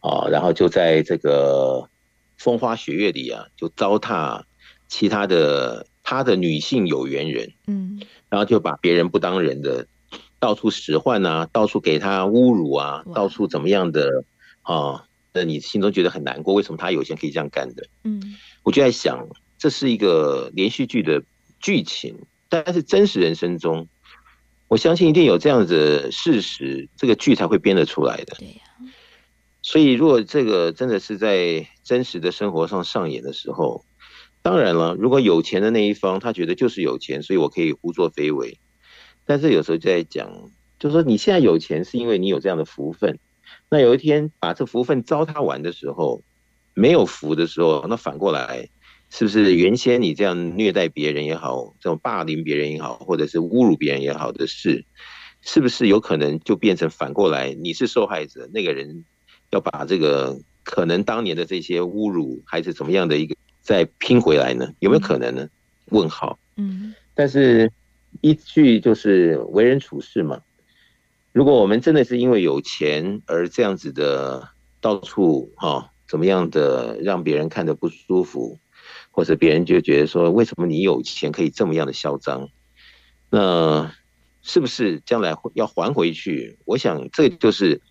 [0.01, 1.89] 啊，然后就在这个
[2.37, 4.43] 风花雪月里啊，就糟蹋
[4.89, 8.01] 其他的他的女性有缘人，嗯。
[8.31, 9.87] 然后就把别人不当人的
[10.38, 14.25] 到处使唤啊，到处给他侮辱啊，到处怎么样的
[14.62, 15.05] 啊？
[15.33, 17.87] 那你心中觉得很难过，为什么他有钱可以这样干的？
[18.05, 19.27] 嗯，我就在想，
[19.59, 21.23] 这是一个连续剧的
[21.61, 22.17] 剧情，
[22.49, 23.88] 但是真实人生中，
[24.69, 28.37] 我相信一定有这样子的事实，这个剧才会编得出来的。
[28.38, 28.61] 对呀。
[29.62, 33.85] 所以，如果这个真的是在真实的生活上上演的时候。
[34.40, 38.59] 当然了，如果有钱的那一方他觉得就是有钱，所以我可以胡作非为。
[39.27, 40.31] 但是有时候就在讲，
[40.79, 43.18] 就是说你现在有钱是因为你有这样的福分。
[43.70, 46.23] 那有一天把这福分糟蹋完的时候，
[46.73, 48.69] 没有福的时候，那反过来
[49.10, 54.87] 是不是原先你这样虐待别人也好，这种霸凌别人也好，或者是侮辱别人也好的事，
[55.42, 59.04] 是不是有可能就变成反过来你是受害者，那个人
[59.50, 63.37] 要把这个可能当年的这些侮辱还是怎么样的一个？
[63.69, 64.73] 再拼回来呢？
[64.79, 65.46] 有没有可能呢？
[65.90, 66.38] 问号。
[66.56, 67.71] 嗯，但是
[68.23, 70.40] 依据就是为人处事嘛。
[71.33, 74.48] 如果我们真的是因为有钱而这样子的
[74.81, 78.58] 到处哈、哦，怎么样的让别人看得不舒服，
[79.10, 82.48] 或者别人就觉得说，为什么你有钱可以这么样的嚣张？
[83.29, 83.92] 那
[84.40, 86.56] 是不是将来要还回去？
[86.64, 87.83] 我想这就是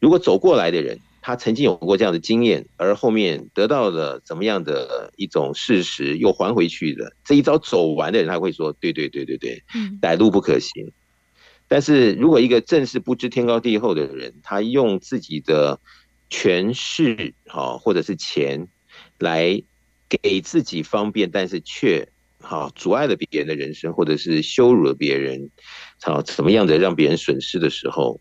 [0.00, 0.98] 如果走过来的人。
[1.22, 9.62] 他曾经有过这样的经验，而后面得到了怎么样的一种事实，又还回去的这一招走完的人，他会说：“对对对对对，
[10.02, 10.92] 歹路不可行。”
[11.68, 15.78] 但是如果一个正是不知天高地厚的人，他用自己的
[16.28, 18.66] 权势哦或者是钱
[19.18, 19.62] 来
[20.08, 22.08] 给自己方便，但是却
[22.40, 25.48] 哦阻碍了别人的人生，或者是羞辱了别人，
[26.02, 28.20] 好怎么样的让别人损失的时候，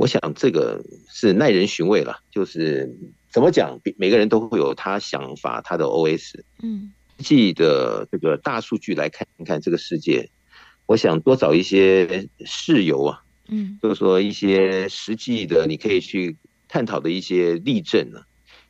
[0.00, 2.20] 我想这个是耐人寻味了。
[2.30, 2.90] 就是
[3.30, 6.40] 怎么讲，每个人都会有他想法，他的 OS。
[6.62, 10.30] 嗯，实际的这个大数据来看一看这个世界，
[10.86, 13.22] 我想多找一些事由啊。
[13.48, 16.34] 嗯，就是说一些实际的，你可以去
[16.66, 18.22] 探讨的一些例证呢，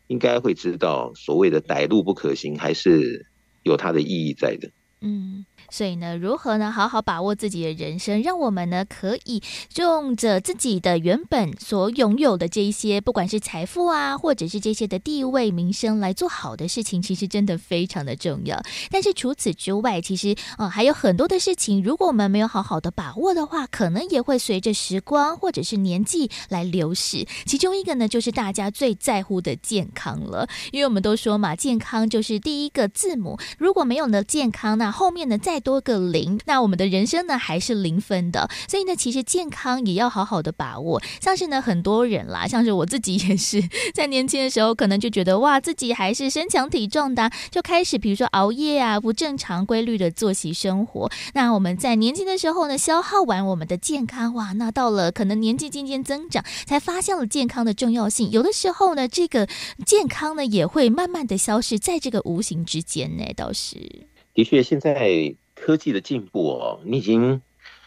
[0.08, 3.24] 应该会知道所谓的歹路不可行，还是
[3.62, 4.68] 有它的意义在的。
[5.00, 5.46] 嗯。
[5.70, 9.42] 所以呢，如何呢好好把握自己的人生，让我们呢可以
[9.76, 18.60] 用着自己的原本所拥有的这一些，不管是财富啊，或者是这些的地位、名声，来做好的事情，其实真的非常的重要。
[18.90, 27.26] 但是除此之外，其实啊、还有很多的事情，如果我们没有好好的把握的话，可能也会随着时光或者是年纪来流逝。
[27.46, 38.48] 其中一个呢，就是大家最在乎的健康了，因为我们都说嘛，健康就是第一个字母，如果没有呢健康，那后面呢再多个零，那我们的人生呢还是零分的。
[38.68, 41.00] 所以呢，其实健康也要好好的把握。
[41.20, 43.62] 像是呢，很多人啦，像是我自己也是，
[43.94, 51.10] 在年轻的时候，可能就觉得哇，自己还是身强体壮的，就开始比如说熬夜啊，不正常规律的作息生活。
[51.34, 58.30] 那我们在年轻的时候呢，消耗完我们的健康，哇，那到了可能年纪渐渐增长，才发现了健康的重要性。
[58.30, 59.48] 有的时候呢，这个
[59.84, 64.06] 健康呢也会慢慢的消失在这个无形之间呢，倒是。
[64.32, 64.94] 的确，现在
[65.60, 67.42] 科技的进步哦，你已经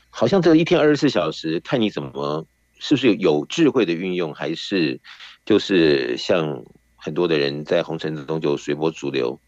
[0.09, 2.45] 好像这一天二十四小时，看你怎么
[2.79, 5.01] 是不是有智慧的运用，还是
[5.43, 6.63] 就是像
[6.95, 9.39] 很多的人在红尘之中就随波逐流。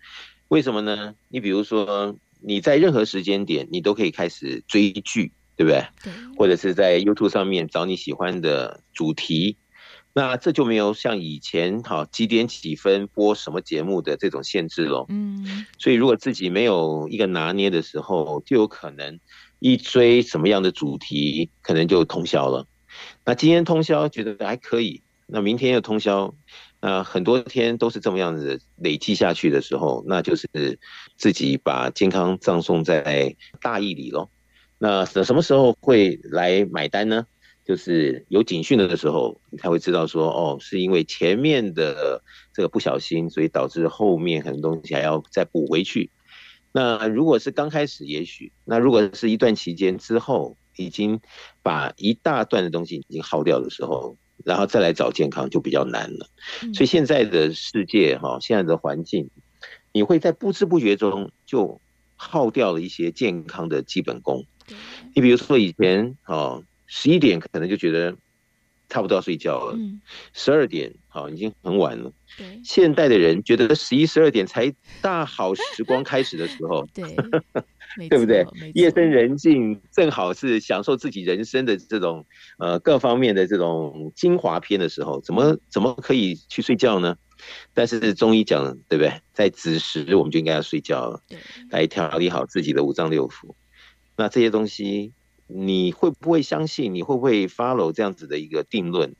[0.47, 1.13] 为什么呢？
[1.29, 5.85] 你比如说你在任何时间点，你都可以开始追剧，对不对？
[6.03, 6.13] 对。
[6.35, 9.55] 或者是在 YouTube 上面找你喜欢的主题。
[10.17, 15.05] 那这就没有像以前哈几点几分播什么节目的这种限制喽。
[15.09, 19.19] 嗯，所以如果自己没有一个拿捏的时候，就有可能
[19.59, 22.65] 一追什么样的主题，可能就通宵了。
[23.25, 26.33] 那今天通宵觉得还可以，那明天又通宵，
[26.79, 30.47] 那很多天都是这么样子累积下去的时候，那就是
[31.17, 34.29] 自己把健康葬送在大义里喽。
[34.77, 37.27] 那什么时候会来买单呢？
[37.65, 42.21] 就是有警讯了的时候，你才会知道说，哦，是因为前面的
[42.53, 46.11] 这个不小心，所以导致后面很多东西还要再补回去。
[46.71, 51.19] 那如果是刚开始，也许；那如果是一段期间之后，已经
[51.63, 56.27] 把一大段的东西已经耗掉的时候，然后再来找健康就比较难了。
[56.71, 59.31] 所以现在的世界哈，现在的环境，
[59.91, 61.81] 你会在不知不觉中就
[62.15, 64.45] 耗掉了一些健康的基本功。
[65.15, 66.63] 你比如说以前哦。
[66.87, 68.15] 十一点可能就觉得
[68.87, 69.77] 差不多要睡觉了，
[70.33, 72.11] 十二点好已经很晚了。
[72.37, 74.71] 对，现代的人觉得十一、十二点才
[75.01, 77.03] 大好时光开始的时候 对，
[78.09, 78.45] 对不对？
[78.75, 82.25] 夜深人静，正好是享受自己人生的这种
[82.59, 87.17] 呃各方面的这种精华篇的时候，怎么怎么可以去睡觉呢？
[87.73, 89.11] 但是中医讲，对不对？
[89.33, 91.21] 在子时我们就应该要睡觉了，
[91.71, 93.55] 来调理好自己的五脏六腑。
[94.15, 95.11] 那这些东西。
[95.47, 96.93] 你会不会相信？
[96.93, 99.15] 你会不会 follow 这样子的一个定论？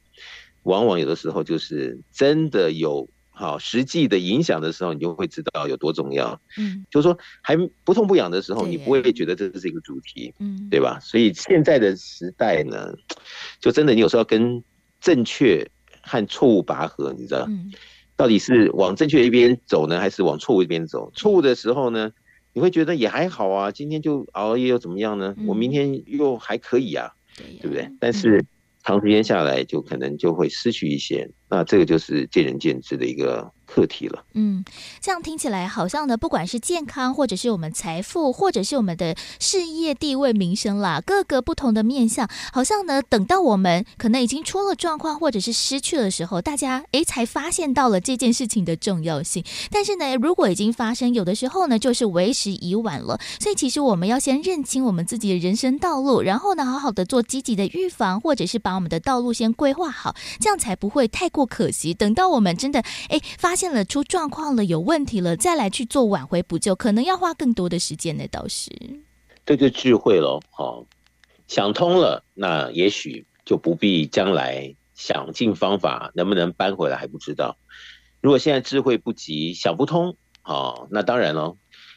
[0.63, 6.41] 往往有的时候就是真的有好实际的影响的时候，你就会知道有多重要。
[6.57, 10.99] 嗯，就是说还不痛不痒的时候，你不会觉得这是一个主题，嗯，对吧？
[10.99, 12.93] 所以现在的时代呢，
[13.59, 14.63] 就真的你有时候要跟
[14.99, 15.69] 正确
[16.01, 17.47] 和错误拔河，你知道，
[18.15, 21.11] 到底是往正确一边走呢，还是往错误一边走？
[21.13, 22.11] 错误的时候呢？
[22.55, 25.35] 你会觉得也还好啊，今天就熬夜又怎么样呢？
[25.45, 27.11] 我明天又还可以啊，
[27.61, 27.91] 对不对？
[27.99, 28.45] 但是
[28.81, 31.29] 长时间下来，就可能就会失去一些。
[31.49, 34.23] 那这个就是见仁见智的一个课题了。
[34.33, 34.63] 嗯，
[35.01, 49.43] 这样听起来好像呢，不管是健康，或者是我们财富，或者是我们的事业地位、名声啦，各个不同的面向，好像呢，等到我们可能已经出了状况，或者是失去的时候，大家诶才发现到了这件事情的重要性。
[49.71, 53.19] 但是呢，如果已经发生，有的时候呢，就是为时已晚了。
[53.39, 61.93] 所以其实我们要先认清我们自己的人生道路，然后呢，好好的做积极的预防，或者是把我们的道路先规划好，这样才不会太过可惜。
[61.93, 68.25] 等到我们真的诶发现了出状况了，有问题了，再来去做挽回补救，可能要花更多的时间呢。
[68.31, 68.69] 倒是，
[69.45, 70.39] 这就智慧喽。
[70.51, 70.85] 好，
[71.47, 77.57] 想通了，那也许就不必将来想尽方法，能不能搬回来还不知道。
[78.21, 81.55] 如果现在智慧不及，想不通，好，那当然了。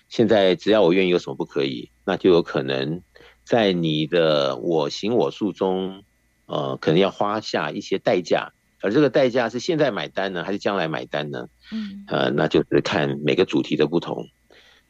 [0.08, 1.90] 现在只要我愿意，有什么不可以？
[2.04, 3.02] 那就有可能
[3.44, 6.02] 在你的我行我素中，
[6.46, 8.52] 呃，可能要花下一些代价。
[8.81, 11.49] 而这个代价是现在买单呢，还是将来买单呢？
[11.72, 14.29] 嗯，呃，那就是看每个主题的不同。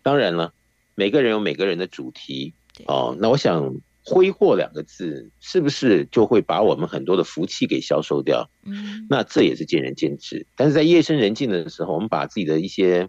[0.03, 0.53] 当然了，
[0.95, 2.55] 每个人有每个人的主题
[2.87, 3.17] 哦。
[3.19, 3.75] 那我想
[4.05, 8.49] “挥霍”两个字，是不是就会把我们很多的福气给销售掉？
[8.65, 10.47] 嗯，那这也是见仁见智。
[10.55, 13.09] 但是在夜深人静的时候，我们把自己的一些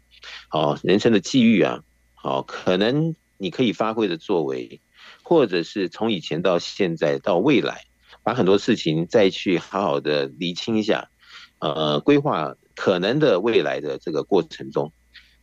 [0.51, 1.83] 哦人生的际遇啊，
[2.23, 4.81] 哦，可能你可以发挥的作为，
[5.23, 7.85] 或者是从以前到现在到未来。
[8.29, 11.09] 把很多事情再去好好的厘清一下，
[11.57, 14.93] 呃，规划可能的未来的这个过程中，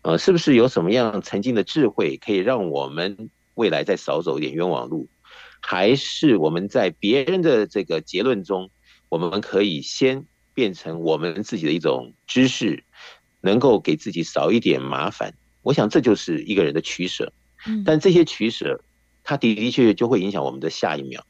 [0.02, 5.08] 呃，是不是有什么样曾经的智慧可以让我们未来再少走一点冤枉路？
[5.60, 8.70] 还是我们在别人的这个结论中，
[9.08, 10.24] 我们可以先
[10.54, 12.84] 变成我们自己的一种知识，
[13.40, 15.34] 能够给自己少一点麻烦？
[15.62, 17.32] 我想这就是一个人的取舍。
[17.84, 18.84] 但这些取舍，
[19.24, 21.26] 它的的确确就会影响我们的下一秒。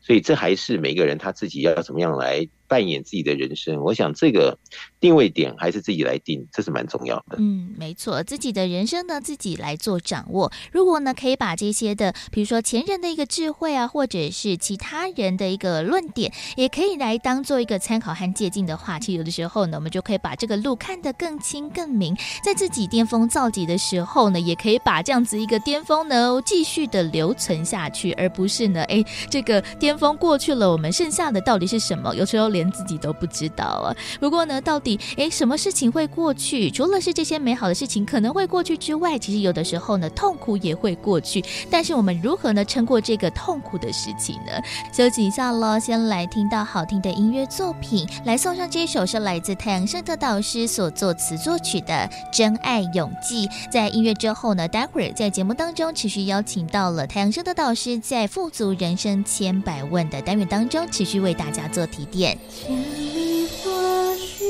[0.00, 4.56] 所以这还是每个人他自己要怎么样来扮演自己的人生，我想这个
[5.00, 7.36] 定位点还是自己来定，这是蛮重要的。
[7.38, 10.52] 嗯，没错，自己的人生呢，自己来做掌握。
[10.70, 22.14] 如果呢，可以把这些的，比如说前人的一个智慧啊，或者是其他人的一个论点，也可以来当做一个参考和借鉴的话，其实有的时候呢，我们就可以把这个路看得更清更明。
[22.44, 32.14] 在自己巅峰造极的时候呢，也可以把这样子一个巅峰呢，继续的留存下去，而不是呢，哎，这个巅峰过去了，我们剩下的到底是什么？
[32.14, 33.94] 有时候连连自己都不知道啊。
[34.20, 36.70] 不过呢，到底诶，什么事情会过去？
[36.70, 41.44] 除了是这些美好的事情可能会过去之外，其实有的时候呢，痛苦也会过去。
[41.70, 44.52] 但是我们如何呢，撑过这个痛苦的事情呢？
[44.92, 51.94] 休息一下喽，先来听到好听的音乐作品，来送上这首是来自太阳圣德导师所作词作曲的
[52.32, 53.46] 《真爱永记》。
[53.70, 62.36] 在音乐之后呢，待会儿在节目当中持续邀请到了太阳圣德导师在富足人生千百问的单元当中，持续为大家做提点。
[62.50, 64.42] 千里或许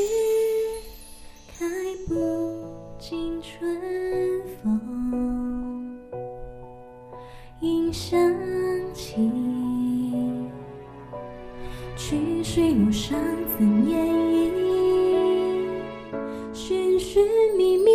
[1.58, 1.66] 开
[2.06, 2.14] 不
[2.96, 3.76] 尽春
[4.62, 5.98] 风，
[7.60, 8.16] 应想
[8.94, 9.30] 起
[11.96, 13.18] 去水路上
[13.58, 14.48] 怎演绎，
[16.54, 17.26] 寻寻
[17.56, 17.90] 觅觅，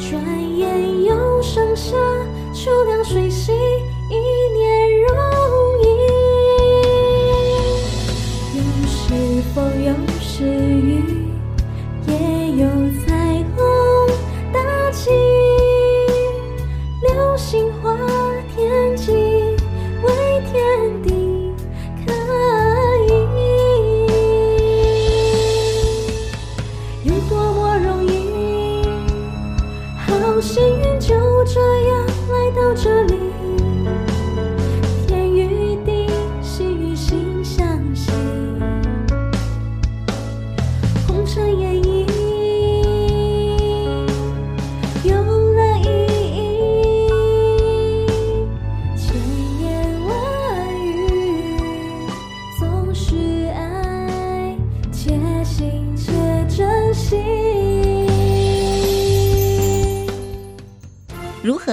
[0.00, 1.94] 转眼又盛夏
[2.54, 3.52] 秋凉水洗。
[9.56, 11.15] 风又是雨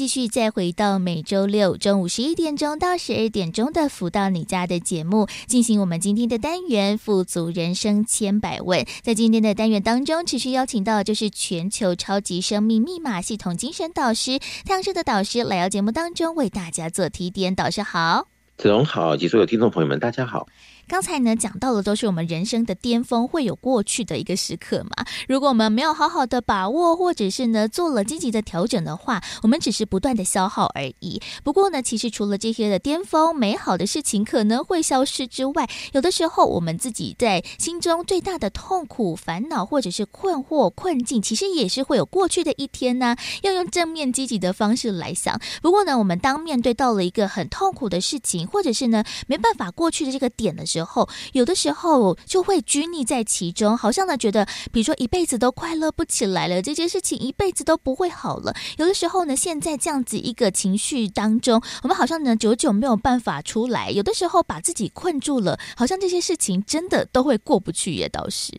[0.00, 8.86] 继续再回到每周六中午十一点钟到十二点钟的“福到你家”的节目，进行我们今天的单元“富足人生千百问”。
[9.04, 17.54] 在今天的单元当中，持续邀请到就是全球超级生命密码系统精神导师太阳社的导师来到节目当中为大家做提点。
[17.54, 18.26] 导师好，
[18.56, 20.46] 子龙好，及所有听众朋友们，大家好。
[20.90, 25.06] 刚才呢讲到的都是我们人生的巅峰会有过去的一个时刻嘛。
[25.28, 31.22] 如果我们没有好好的把握，或者是呢做了积极的调整的话，我们只是不断的消耗而已。
[31.44, 43.14] 不过呢，其实除了这些的巅峰美好的事情可能会消失之外，有的时候我们自己在心中最大的痛苦、烦恼或者是困惑、困境，其实也是会有过去的一天呢。
[43.42, 45.40] 要用正面积极的方式来想。
[45.62, 58.54] 不过呢，我们当面对到了一个很痛苦的事情，或者是呢没办法过去的这个点的时候，时候有的时候就会拘泥在其中，好像呢觉得，比如说一辈子都快乐不起来了，这件事情一辈子都不会好了。
[58.76, 63.90] 有的时候呢，现在这样子一个情绪当中，我们好像呢久久没有办法出来。
[63.90, 68.10] 有的时候把自己困住了，好像这些事情真的都会过不去也。
[68.10, 68.52] 导师，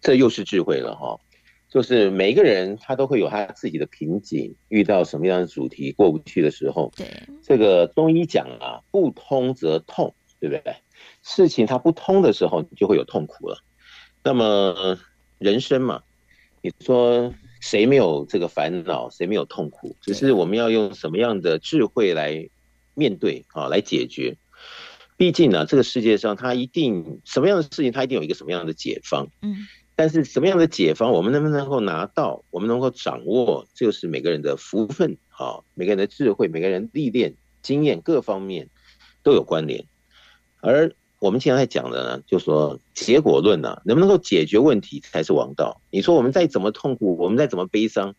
[0.00, 1.20] 这又是智慧了哈。
[1.68, 7.06] 就是每一个人他都会有他自己的瓶颈，遇到什么样的主题过不去的时候，对，
[7.42, 10.74] 这个中医讲啊，不通则痛，对不对？
[11.28, 13.62] 事情它不通的时候，你就会有痛苦了。
[14.24, 14.98] 那么
[15.36, 16.02] 人生嘛，
[16.62, 19.94] 你说谁没有这个烦恼，谁没有痛苦？
[20.00, 22.48] 只是我们要用什么样的智慧来
[22.94, 24.38] 面对啊，来解决。
[25.18, 29.28] 毕竟呢，这个世界上它一定什么样的事情，它一定有一个什么样的解方。
[29.42, 38.70] 嗯，但是什么样的解方，我们能不能够拿到，我们能够掌握，就是每个人的福分啊，每个人的智慧，每个人历练经验各方面
[39.22, 39.84] 都有关联。
[40.60, 45.80] 而我们经常在讲的呢，就说结果论呢，能不能够解决问题才是王道。
[45.90, 48.14] 你说我们再怎么痛苦，我们再怎么悲伤，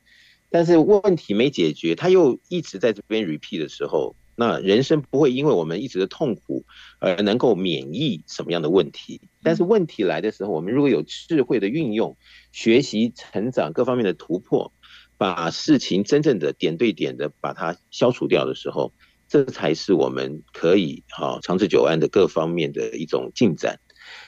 [0.49, 4.15] 但是问题没解决，他又一直在这边 repeat 的时候。
[4.35, 6.63] 那人生不会因为我们一直的痛苦
[6.99, 12.15] 而能够免疫什么样的问题，但是问题来的时候，我们如果有智慧的运用、
[12.53, 14.71] 学习、成长各方面的突破，
[15.17, 18.93] 把事情真正的点对点的把它消除掉的时候，
[19.29, 23.79] 这才是我们可以哈长治久安的各方面的一种进展。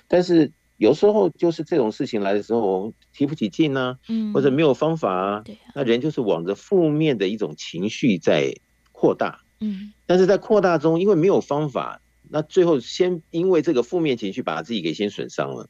[0.08, 5.44] 但是有时候就是这种事情来的时候，提不起劲呢，嗯或者没有方法啊，
[5.76, 8.54] 那人就是往着负面的一种情绪在
[8.92, 9.42] 扩大。
[9.60, 15.70] 嗯，但是在扩大中，因为没有方法，那最后先因为这个负面情绪把自己给先损伤了，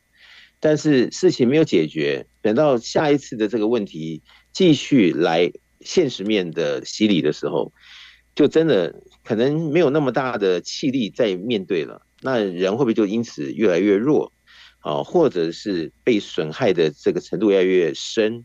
[0.62, 4.22] 但是事情没有解决，等到下一次的这个问题
[4.54, 5.52] 继续来
[5.82, 7.74] 现实面的洗礼的时候，
[8.34, 9.02] 就真的
[9.32, 14.34] 可能没有那么大的气力在面对了，那人会不会就因此越来越弱
[14.80, 15.04] 啊？
[15.04, 18.44] 或者是被损害的这个程度越来越深？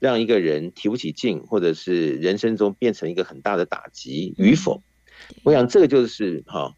[0.00, 4.82] 让一个人提不起劲，或者是人生中变成一个很大的打击与否，
[5.44, 6.74] 我想这个就是哈，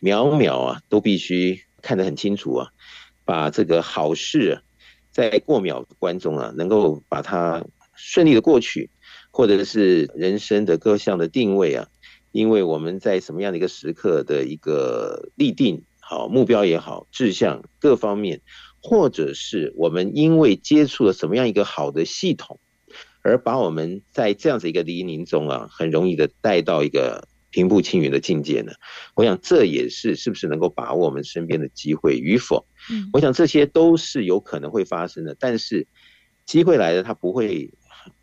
[0.00, 2.70] 秒秒啊都必须看得很清楚啊，
[3.24, 4.62] 把这个好事
[5.12, 8.90] 在过秒关中啊，能够把它顺利的过去，
[9.30, 11.86] 或者是人生的各项的定位啊，
[12.36, 18.42] 因为我们在什么样的一个时刻的一个立定好目标也好，志向各方面。
[18.82, 22.60] 或者是我们因为接触了什么样一个好的系统，
[23.22, 28.70] 而把我们在这样子一个黎明中啊，很容易的带到一个平步青云的境界呢？
[29.16, 32.64] 我想这也是是不是能够把握我们身边的机会与否？
[32.92, 35.88] 嗯，我想这些都是有可能会发生的，但是
[36.44, 37.72] 机会来了，它不会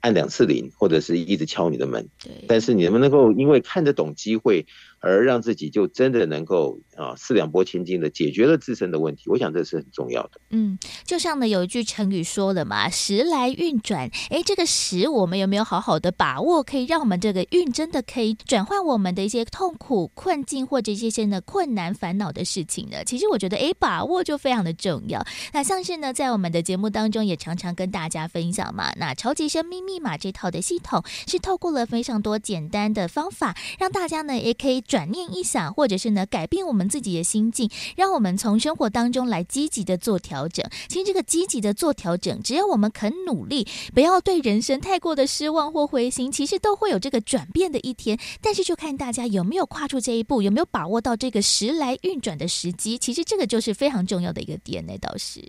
[0.03, 2.05] 按两次铃，或者是一直敲你的门。
[2.21, 4.65] 对，但是你能不能够因为看得懂机会？
[5.05, 10.39] 而让自己就真的能够啊四两拨千斤的解决了自身的问题，我想这是很重要的。
[10.51, 14.09] 嗯，就像呢有一句成语说的嘛，时来运转。
[14.29, 23.03] 哎，这个时我们有没有好好的把握，可以让我们这个运真的可以转换我们的一些痛苦、困境或者一些些的困难、烦恼的事情呢？
[23.03, 25.21] 其实我觉得，哎，把握就非常的重要。
[25.51, 34.73] 那像是呢，在我们的节目当中也常常跟大家分享嘛，那超级生命密密码这套的系统是透过了非常多简单的方法，让大家呢也可以。
[34.81, 40.65] 转念一想，或者是呢，改变我们自己的心境，让我们从生活当中来积极的做调整。
[40.87, 48.17] 其实这个积极的做调整，只要我们肯努力，不要对人生太过的失望或灰心，其实都会有这个转变的一天。
[48.41, 52.97] 但是就看大家有没有跨出这一步，有没有把握到这个时来运转的时机。
[52.97, 55.41] 其实这个就是非常重要的一个点呢，倒是。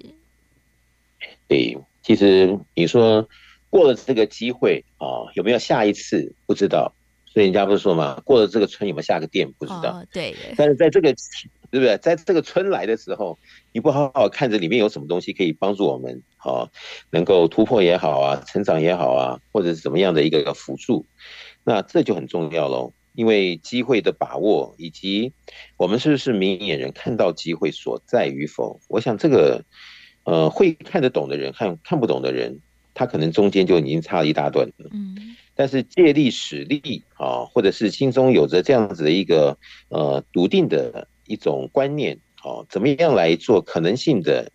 [1.48, 3.26] 对，其实你说
[3.74, 6.32] 过了这个机会啊，有没有下一次？
[6.46, 6.94] 不知道。
[7.26, 9.50] 所以人家不是说嘛，过了这个村有没有下个店？
[9.58, 9.90] 不知道。
[9.90, 10.32] 哦、对。
[10.56, 11.12] 但是在这个，
[11.72, 11.98] 对不对？
[11.98, 13.36] 在这个村来的时候，
[13.72, 16.70] 你不好好看着里面有什么东西可以帮助我们，啊，
[17.10, 21.04] 能够突破也好啊，成长也好啊，或者是怎么样的一个辅助，
[21.64, 22.92] 那这就很重要喽。
[23.16, 25.32] 因为机会的把握，以及
[25.76, 29.64] 我们是不是明眼人，看到机会所在与否，我想这个，
[30.22, 32.60] 呃，会看得懂的人，看看不懂的人，
[32.94, 34.90] 他可能中间就已经差了一大段了。
[34.92, 35.16] 嗯。
[35.56, 44.50] 但是借力使力啊，或者是心中有着这样子的一个呃笃定的一种观念，哦，怎么样来做可能性的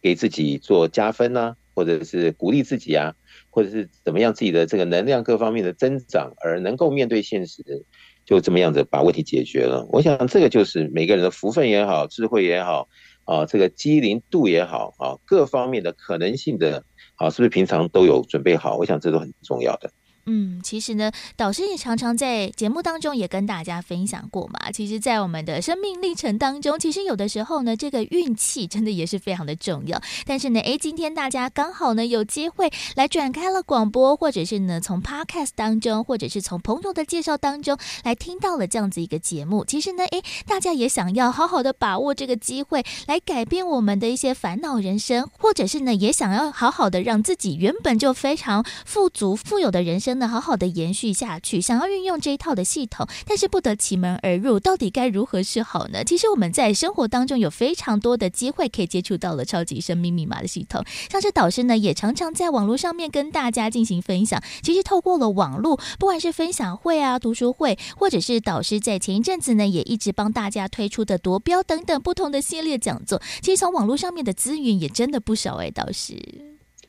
[0.00, 1.56] 给自己做加分呢、啊？
[1.74, 3.14] 或者是鼓励自己啊，
[3.50, 7.84] 或者是怎么样自己的这个能量各方面的增长，而能够面对现实，
[8.24, 9.86] 就这么样子把问题解决了。
[9.90, 12.88] 我想这个就是每个人的福分也好，智慧也好
[13.24, 16.84] 啊，这个机灵度也好啊，各方面的可能性的
[17.16, 18.76] 啊，是不是平常都有准备好？
[18.76, 19.90] 我想这都很重要的。
[20.28, 24.72] 嗯，其实呢，导师也常常在节目当中也跟大家分享过嘛。
[24.72, 30.02] 其实，在我们的生命历程当中，其实有的时候呢，这个运气真的也是非常的重要。
[30.26, 39.64] 但是呢，诶，今天大家刚好呢有机会来转开了广播，或者是呢从 Podcast 当中，或者是从朋友的介绍当中来听到了这样子一个节目。
[39.64, 50.15] 其实呢，诶，大家也想要好好的把握这个机会，来改变我们的一些烦恼人生，或者是呢，也想要好好的让自己原本就非常富足、富有的人生。
[50.18, 56.02] 那好好的延续下去，想要运用这一套的系统，但是不得其门而入，到底该如何是好呢？
[56.04, 64.42] 其实我们在生活当中有非常多的机会可以接触到了超级生命密码的系统，像是导师呢也常常在网络上面跟大家进行分享。
[64.62, 76.16] 其实透过了网络，不管是分享会啊、读书会，或者是导师在前一阵子呢也一直帮大家推出的夺标等等不同的系列讲座，其实从网络上面的资源也真的不少哎，导师。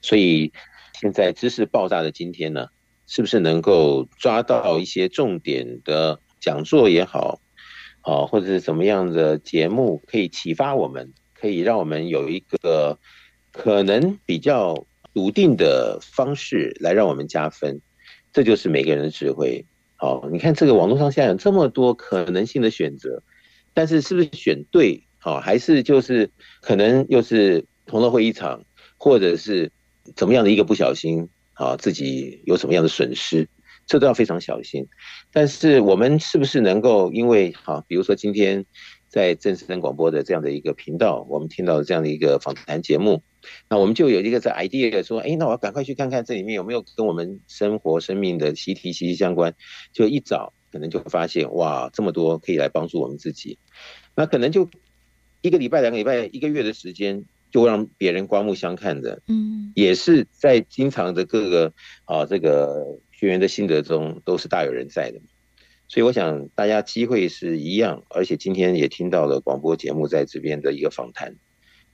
[0.01, 0.51] 所以
[0.99, 2.67] 现在知识爆炸的今天呢，
[3.08, 7.39] 是不是能够抓到一些重点的讲座也好，
[8.01, 12.99] 啊，或者是什么样的节目可以启发我们，可以让我们有一个
[13.51, 17.80] 可能比较笃定的方式来让我们加分，
[18.34, 19.66] 这就是每个人的智慧。
[19.95, 23.24] 好，你看这个网络上现在有这么多可能性的选择，
[23.74, 25.01] 但是是不是选对？
[25.18, 26.30] 好，还是就是
[26.62, 28.64] 可能又是同乐会一场，
[28.97, 29.72] 或者是
[30.16, 31.30] 怎么样的一个不小心？
[31.58, 33.47] 啊，自己有什么样的损失，
[33.86, 34.88] 这都要非常小心。
[35.34, 38.64] 但是我们是不是能够因为啊，比如说今天
[39.08, 43.24] 在正声广播的这样的一个频道，我们听到这样的一个访谈节目，
[43.70, 49.55] 那我们就有一个这 idea 说，哎，那我要赶快去看看这里面有没有跟我们生活生命的习题息息相关。
[49.91, 53.58] 就一找，可能就发现哇，这么多可以来帮助我们自己。
[54.16, 54.70] 那可能就
[55.41, 57.26] 一个礼拜、两个礼拜、一个月的时间。
[57.52, 61.74] 就让别人刮目相看的，嗯，也是在经常的各个
[62.06, 65.20] 啊这个学员的心得中都是大有人在的，
[65.88, 71.36] 所以我想大家机会是一样，而且今天也听到了广播节目在这边的一个访谈，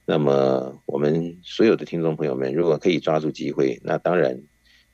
[0.05, 4.41] 那么我们所有的听众朋友们，如果可以抓住机会，那当然。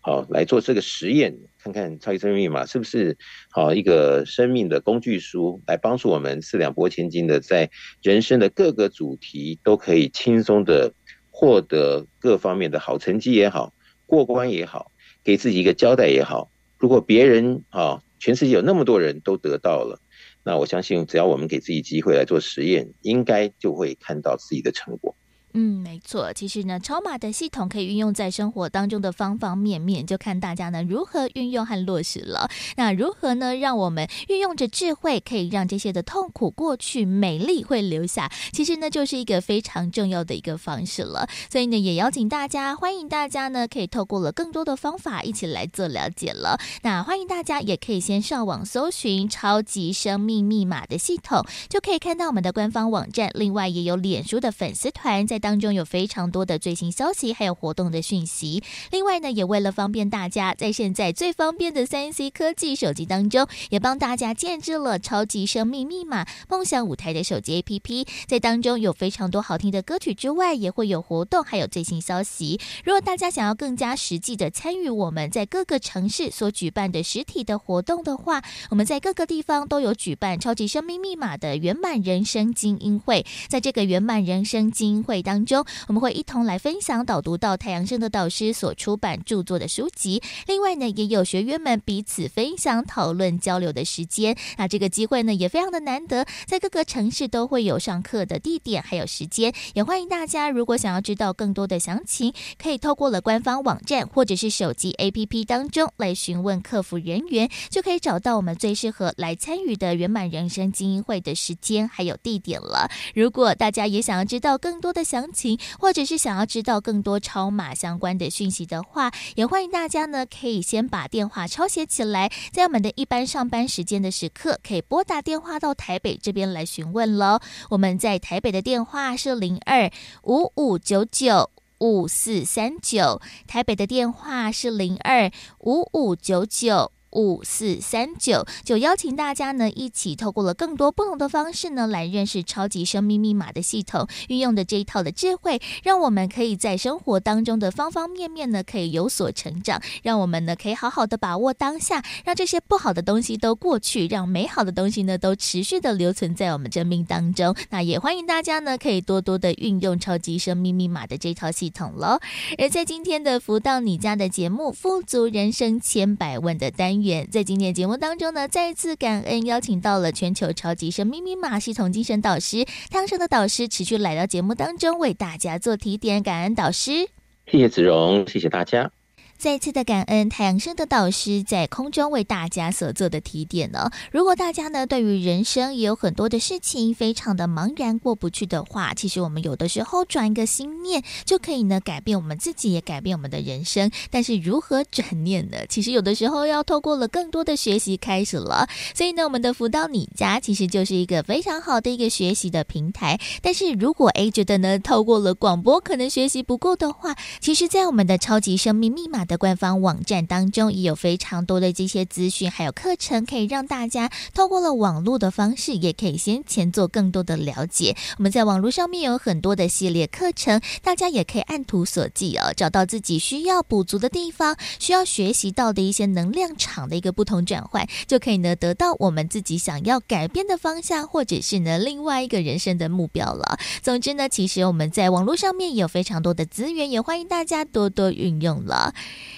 [0.01, 3.17] 好，来做这个实验，看看超级生命密码是不是
[3.51, 7.69] 好一个生命的工具书，来帮助我们四两拨千斤的，在
[8.01, 10.93] 人生的各个主题都可以轻松的
[11.29, 13.73] 获得各方面的好成绩也好，
[14.05, 14.91] 过关也好，
[15.21, 16.49] 给自己一个交代也好。
[16.77, 19.99] 如果别人啊，全世界有那么多人都得到了，
[20.45, 25.13] 那我相信只要我们给自己机会来做实验，应该就会看到自己的成果。
[25.53, 26.31] 嗯，没错。
[26.31, 32.47] 其实呢，超码的系统可以运用在生活当中的方方面面，就看大家呢如何运用和落实了。
[32.77, 38.31] 那如何呢，让我们运用着智慧，可以让这些的痛苦过去，美丽会留下。
[38.53, 41.27] 其实呢，就是一个非常重要的一个方式了。
[41.51, 46.59] 所以呢，也邀请大家，欢迎大家呢，可以透过了更多的方法一起来做了解了。
[46.83, 53.31] 那欢迎大家也可以先上网搜寻“超级生命密码”的系统，就可以看到我们的官方网站。
[53.33, 55.38] 另外，也有脸书的粉丝团在。
[55.39, 58.61] 当中有非常多的最新消息，还有活动的讯息。
[58.91, 68.07] 另外呢，也为了方便大家，在现在最方便的三 C 科技手机当中，也帮大家建置了超级生命密码梦想舞台的手机 APP。
[68.27, 72.59] 在当中有非常多好听的歌曲之外，也会有活动，还有最新消息。
[72.83, 83.25] 如果大家想要更加实际的参与我们在各个城市所举办的实体的活动的话，我们在各个地方都有举办超级生命密码的圆满人生精英会。
[83.47, 90.19] 在这个圆满人生精英会当中，我们会一同来分享导读到太阳盛德导师所出版著作的书籍。
[90.47, 94.35] 另外呢，也有学员们彼此分享、讨论、交流的时间。
[94.57, 99.53] 那这个机会呢，也非常的难得，在各个城市都会有上课的地点还有时间。
[99.75, 112.89] 也欢迎大家，如果想要知道更多的详情，可以透过了官方网站或者是手机 APP 当中来询问客服人员，就可以找到我们最适合来参与的圆满人生精英会的时间还有地点了。
[113.13, 127.39] 如果大家也想要知道更多的详，情，或者是想要知道更多超码相关的讯息的话，也欢迎大家呢可以先把电话抄写起来，在我们的一般上班时间的时刻，可以拨打电话到台北这边来询问喽。
[127.69, 129.89] 我们在台北的电话是零二
[130.23, 131.49] 五五九九
[131.79, 136.91] 五四三九，台北的电话是零二五五九九。
[137.11, 157.55] 五四三九，就邀请大家呢一起透过了更多不同的方式呢来认识超级生命密码的系统，运用的这一套的智慧，让我们可以在生活当中的方方面面呢可以有所成长，让我们呢可以好好的把握当下，让这些不好的东西都过去，让美好的东西呢都持续的留存在我们生命当中。
[157.69, 162.19] 那也欢迎大家呢可以多多的运用超级生命密码的这套系统喽。
[162.57, 166.98] 而在今天的福到你家的节目《富足人生千百万》的单，
[167.31, 177.09] 在今天节目当中呢，再次感恩邀请到了全球超级生命密码系统精神导师汤生的导师，持续来到节目当中为大家做提点，感恩导师。
[177.45, 178.91] 谢谢子荣，谢谢大家。
[179.39, 183.89] 再次的感恩太阳升的导师在空中为大家所做的提点呢。
[184.11, 193.89] 如果大家呢对于人生也有很多的事情非常的茫然过不去的话，其实我们有的时候转一个心念就可以呢改变我们自己，也改变我们的人生。
[194.11, 195.59] 但是如何转念呢？
[195.69, 198.67] 其实有的时候要透过了更多的学习开始了。
[198.93, 203.17] 所以呢，我们的福到你家其实就是一个非常好的一个学习的平台。
[203.41, 217.95] 但是如果诶觉得呢透过了广播可能学习不够的话，其实在我们的超级生命密码的官方网站当中也有非常多的这些资讯，还有课程，可以让大家透过了网络的方式，也可以先前做更多的了解。
[218.17, 233.59] 我们在网络上面有很多的系列课程，大家也可以按图索骥哦，找到自己需要补足的地方，需要学习到的一些能量场的一个不同转换，就可以呢得到我们自己想要改变的方向，或者是呢另外一个人生的目标了。
[233.83, 238.95] 总之呢，其实我们在网络上面有非常多的资源，也欢迎大家多多运用了。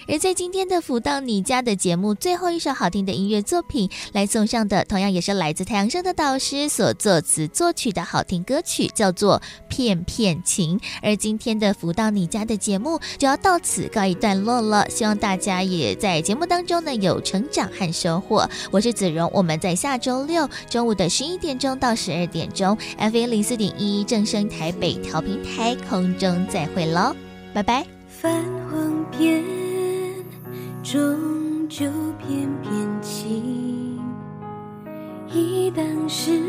[0.07, 10.79] 而在今天的福到你家的节目最后一首好听的音乐作品来送上的，同样也是来自太阳升的导师所作词作曲的好听歌曲，叫做《片片情》。
[11.01, 18.49] 而今天的福到你家的节目就要到此告一段落了，希望大家也在节目当中呢有成长和收获。
[18.71, 27.15] 我是子荣，我们在下周六中午的十一点钟到十二点钟，FM 零四点一正声台北调频台空中再会喽，
[27.53, 27.85] 拜拜。
[28.09, 29.43] 泛黄片
[30.83, 31.85] 终究
[32.17, 33.99] 偏偏情，
[35.31, 36.41] 忆当时，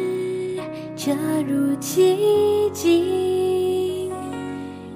[0.96, 1.12] 恰
[1.46, 4.10] 如其境。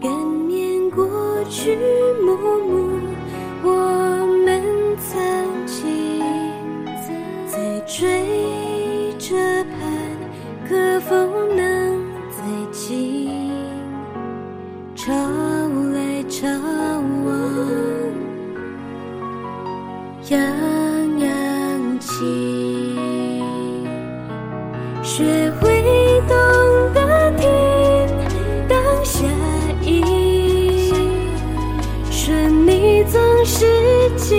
[0.01, 0.11] 感
[0.49, 1.07] 念过
[1.51, 1.76] 去，
[2.22, 2.99] 暮暮，
[3.62, 4.62] 我们
[4.97, 5.20] 曾
[5.66, 6.18] 经
[7.47, 9.87] 在追着盼，
[10.66, 11.14] 可否
[11.55, 12.97] 能再见？
[14.95, 15.12] 潮
[15.93, 16.49] 来潮
[17.26, 17.55] 往。
[20.31, 20.41] 样
[21.20, 22.18] 样情，
[25.03, 25.22] 学
[25.61, 26.37] 会懂
[26.93, 27.47] 得听
[28.68, 29.24] 当下
[29.83, 30.93] 意，
[32.11, 34.37] 顺逆总是经，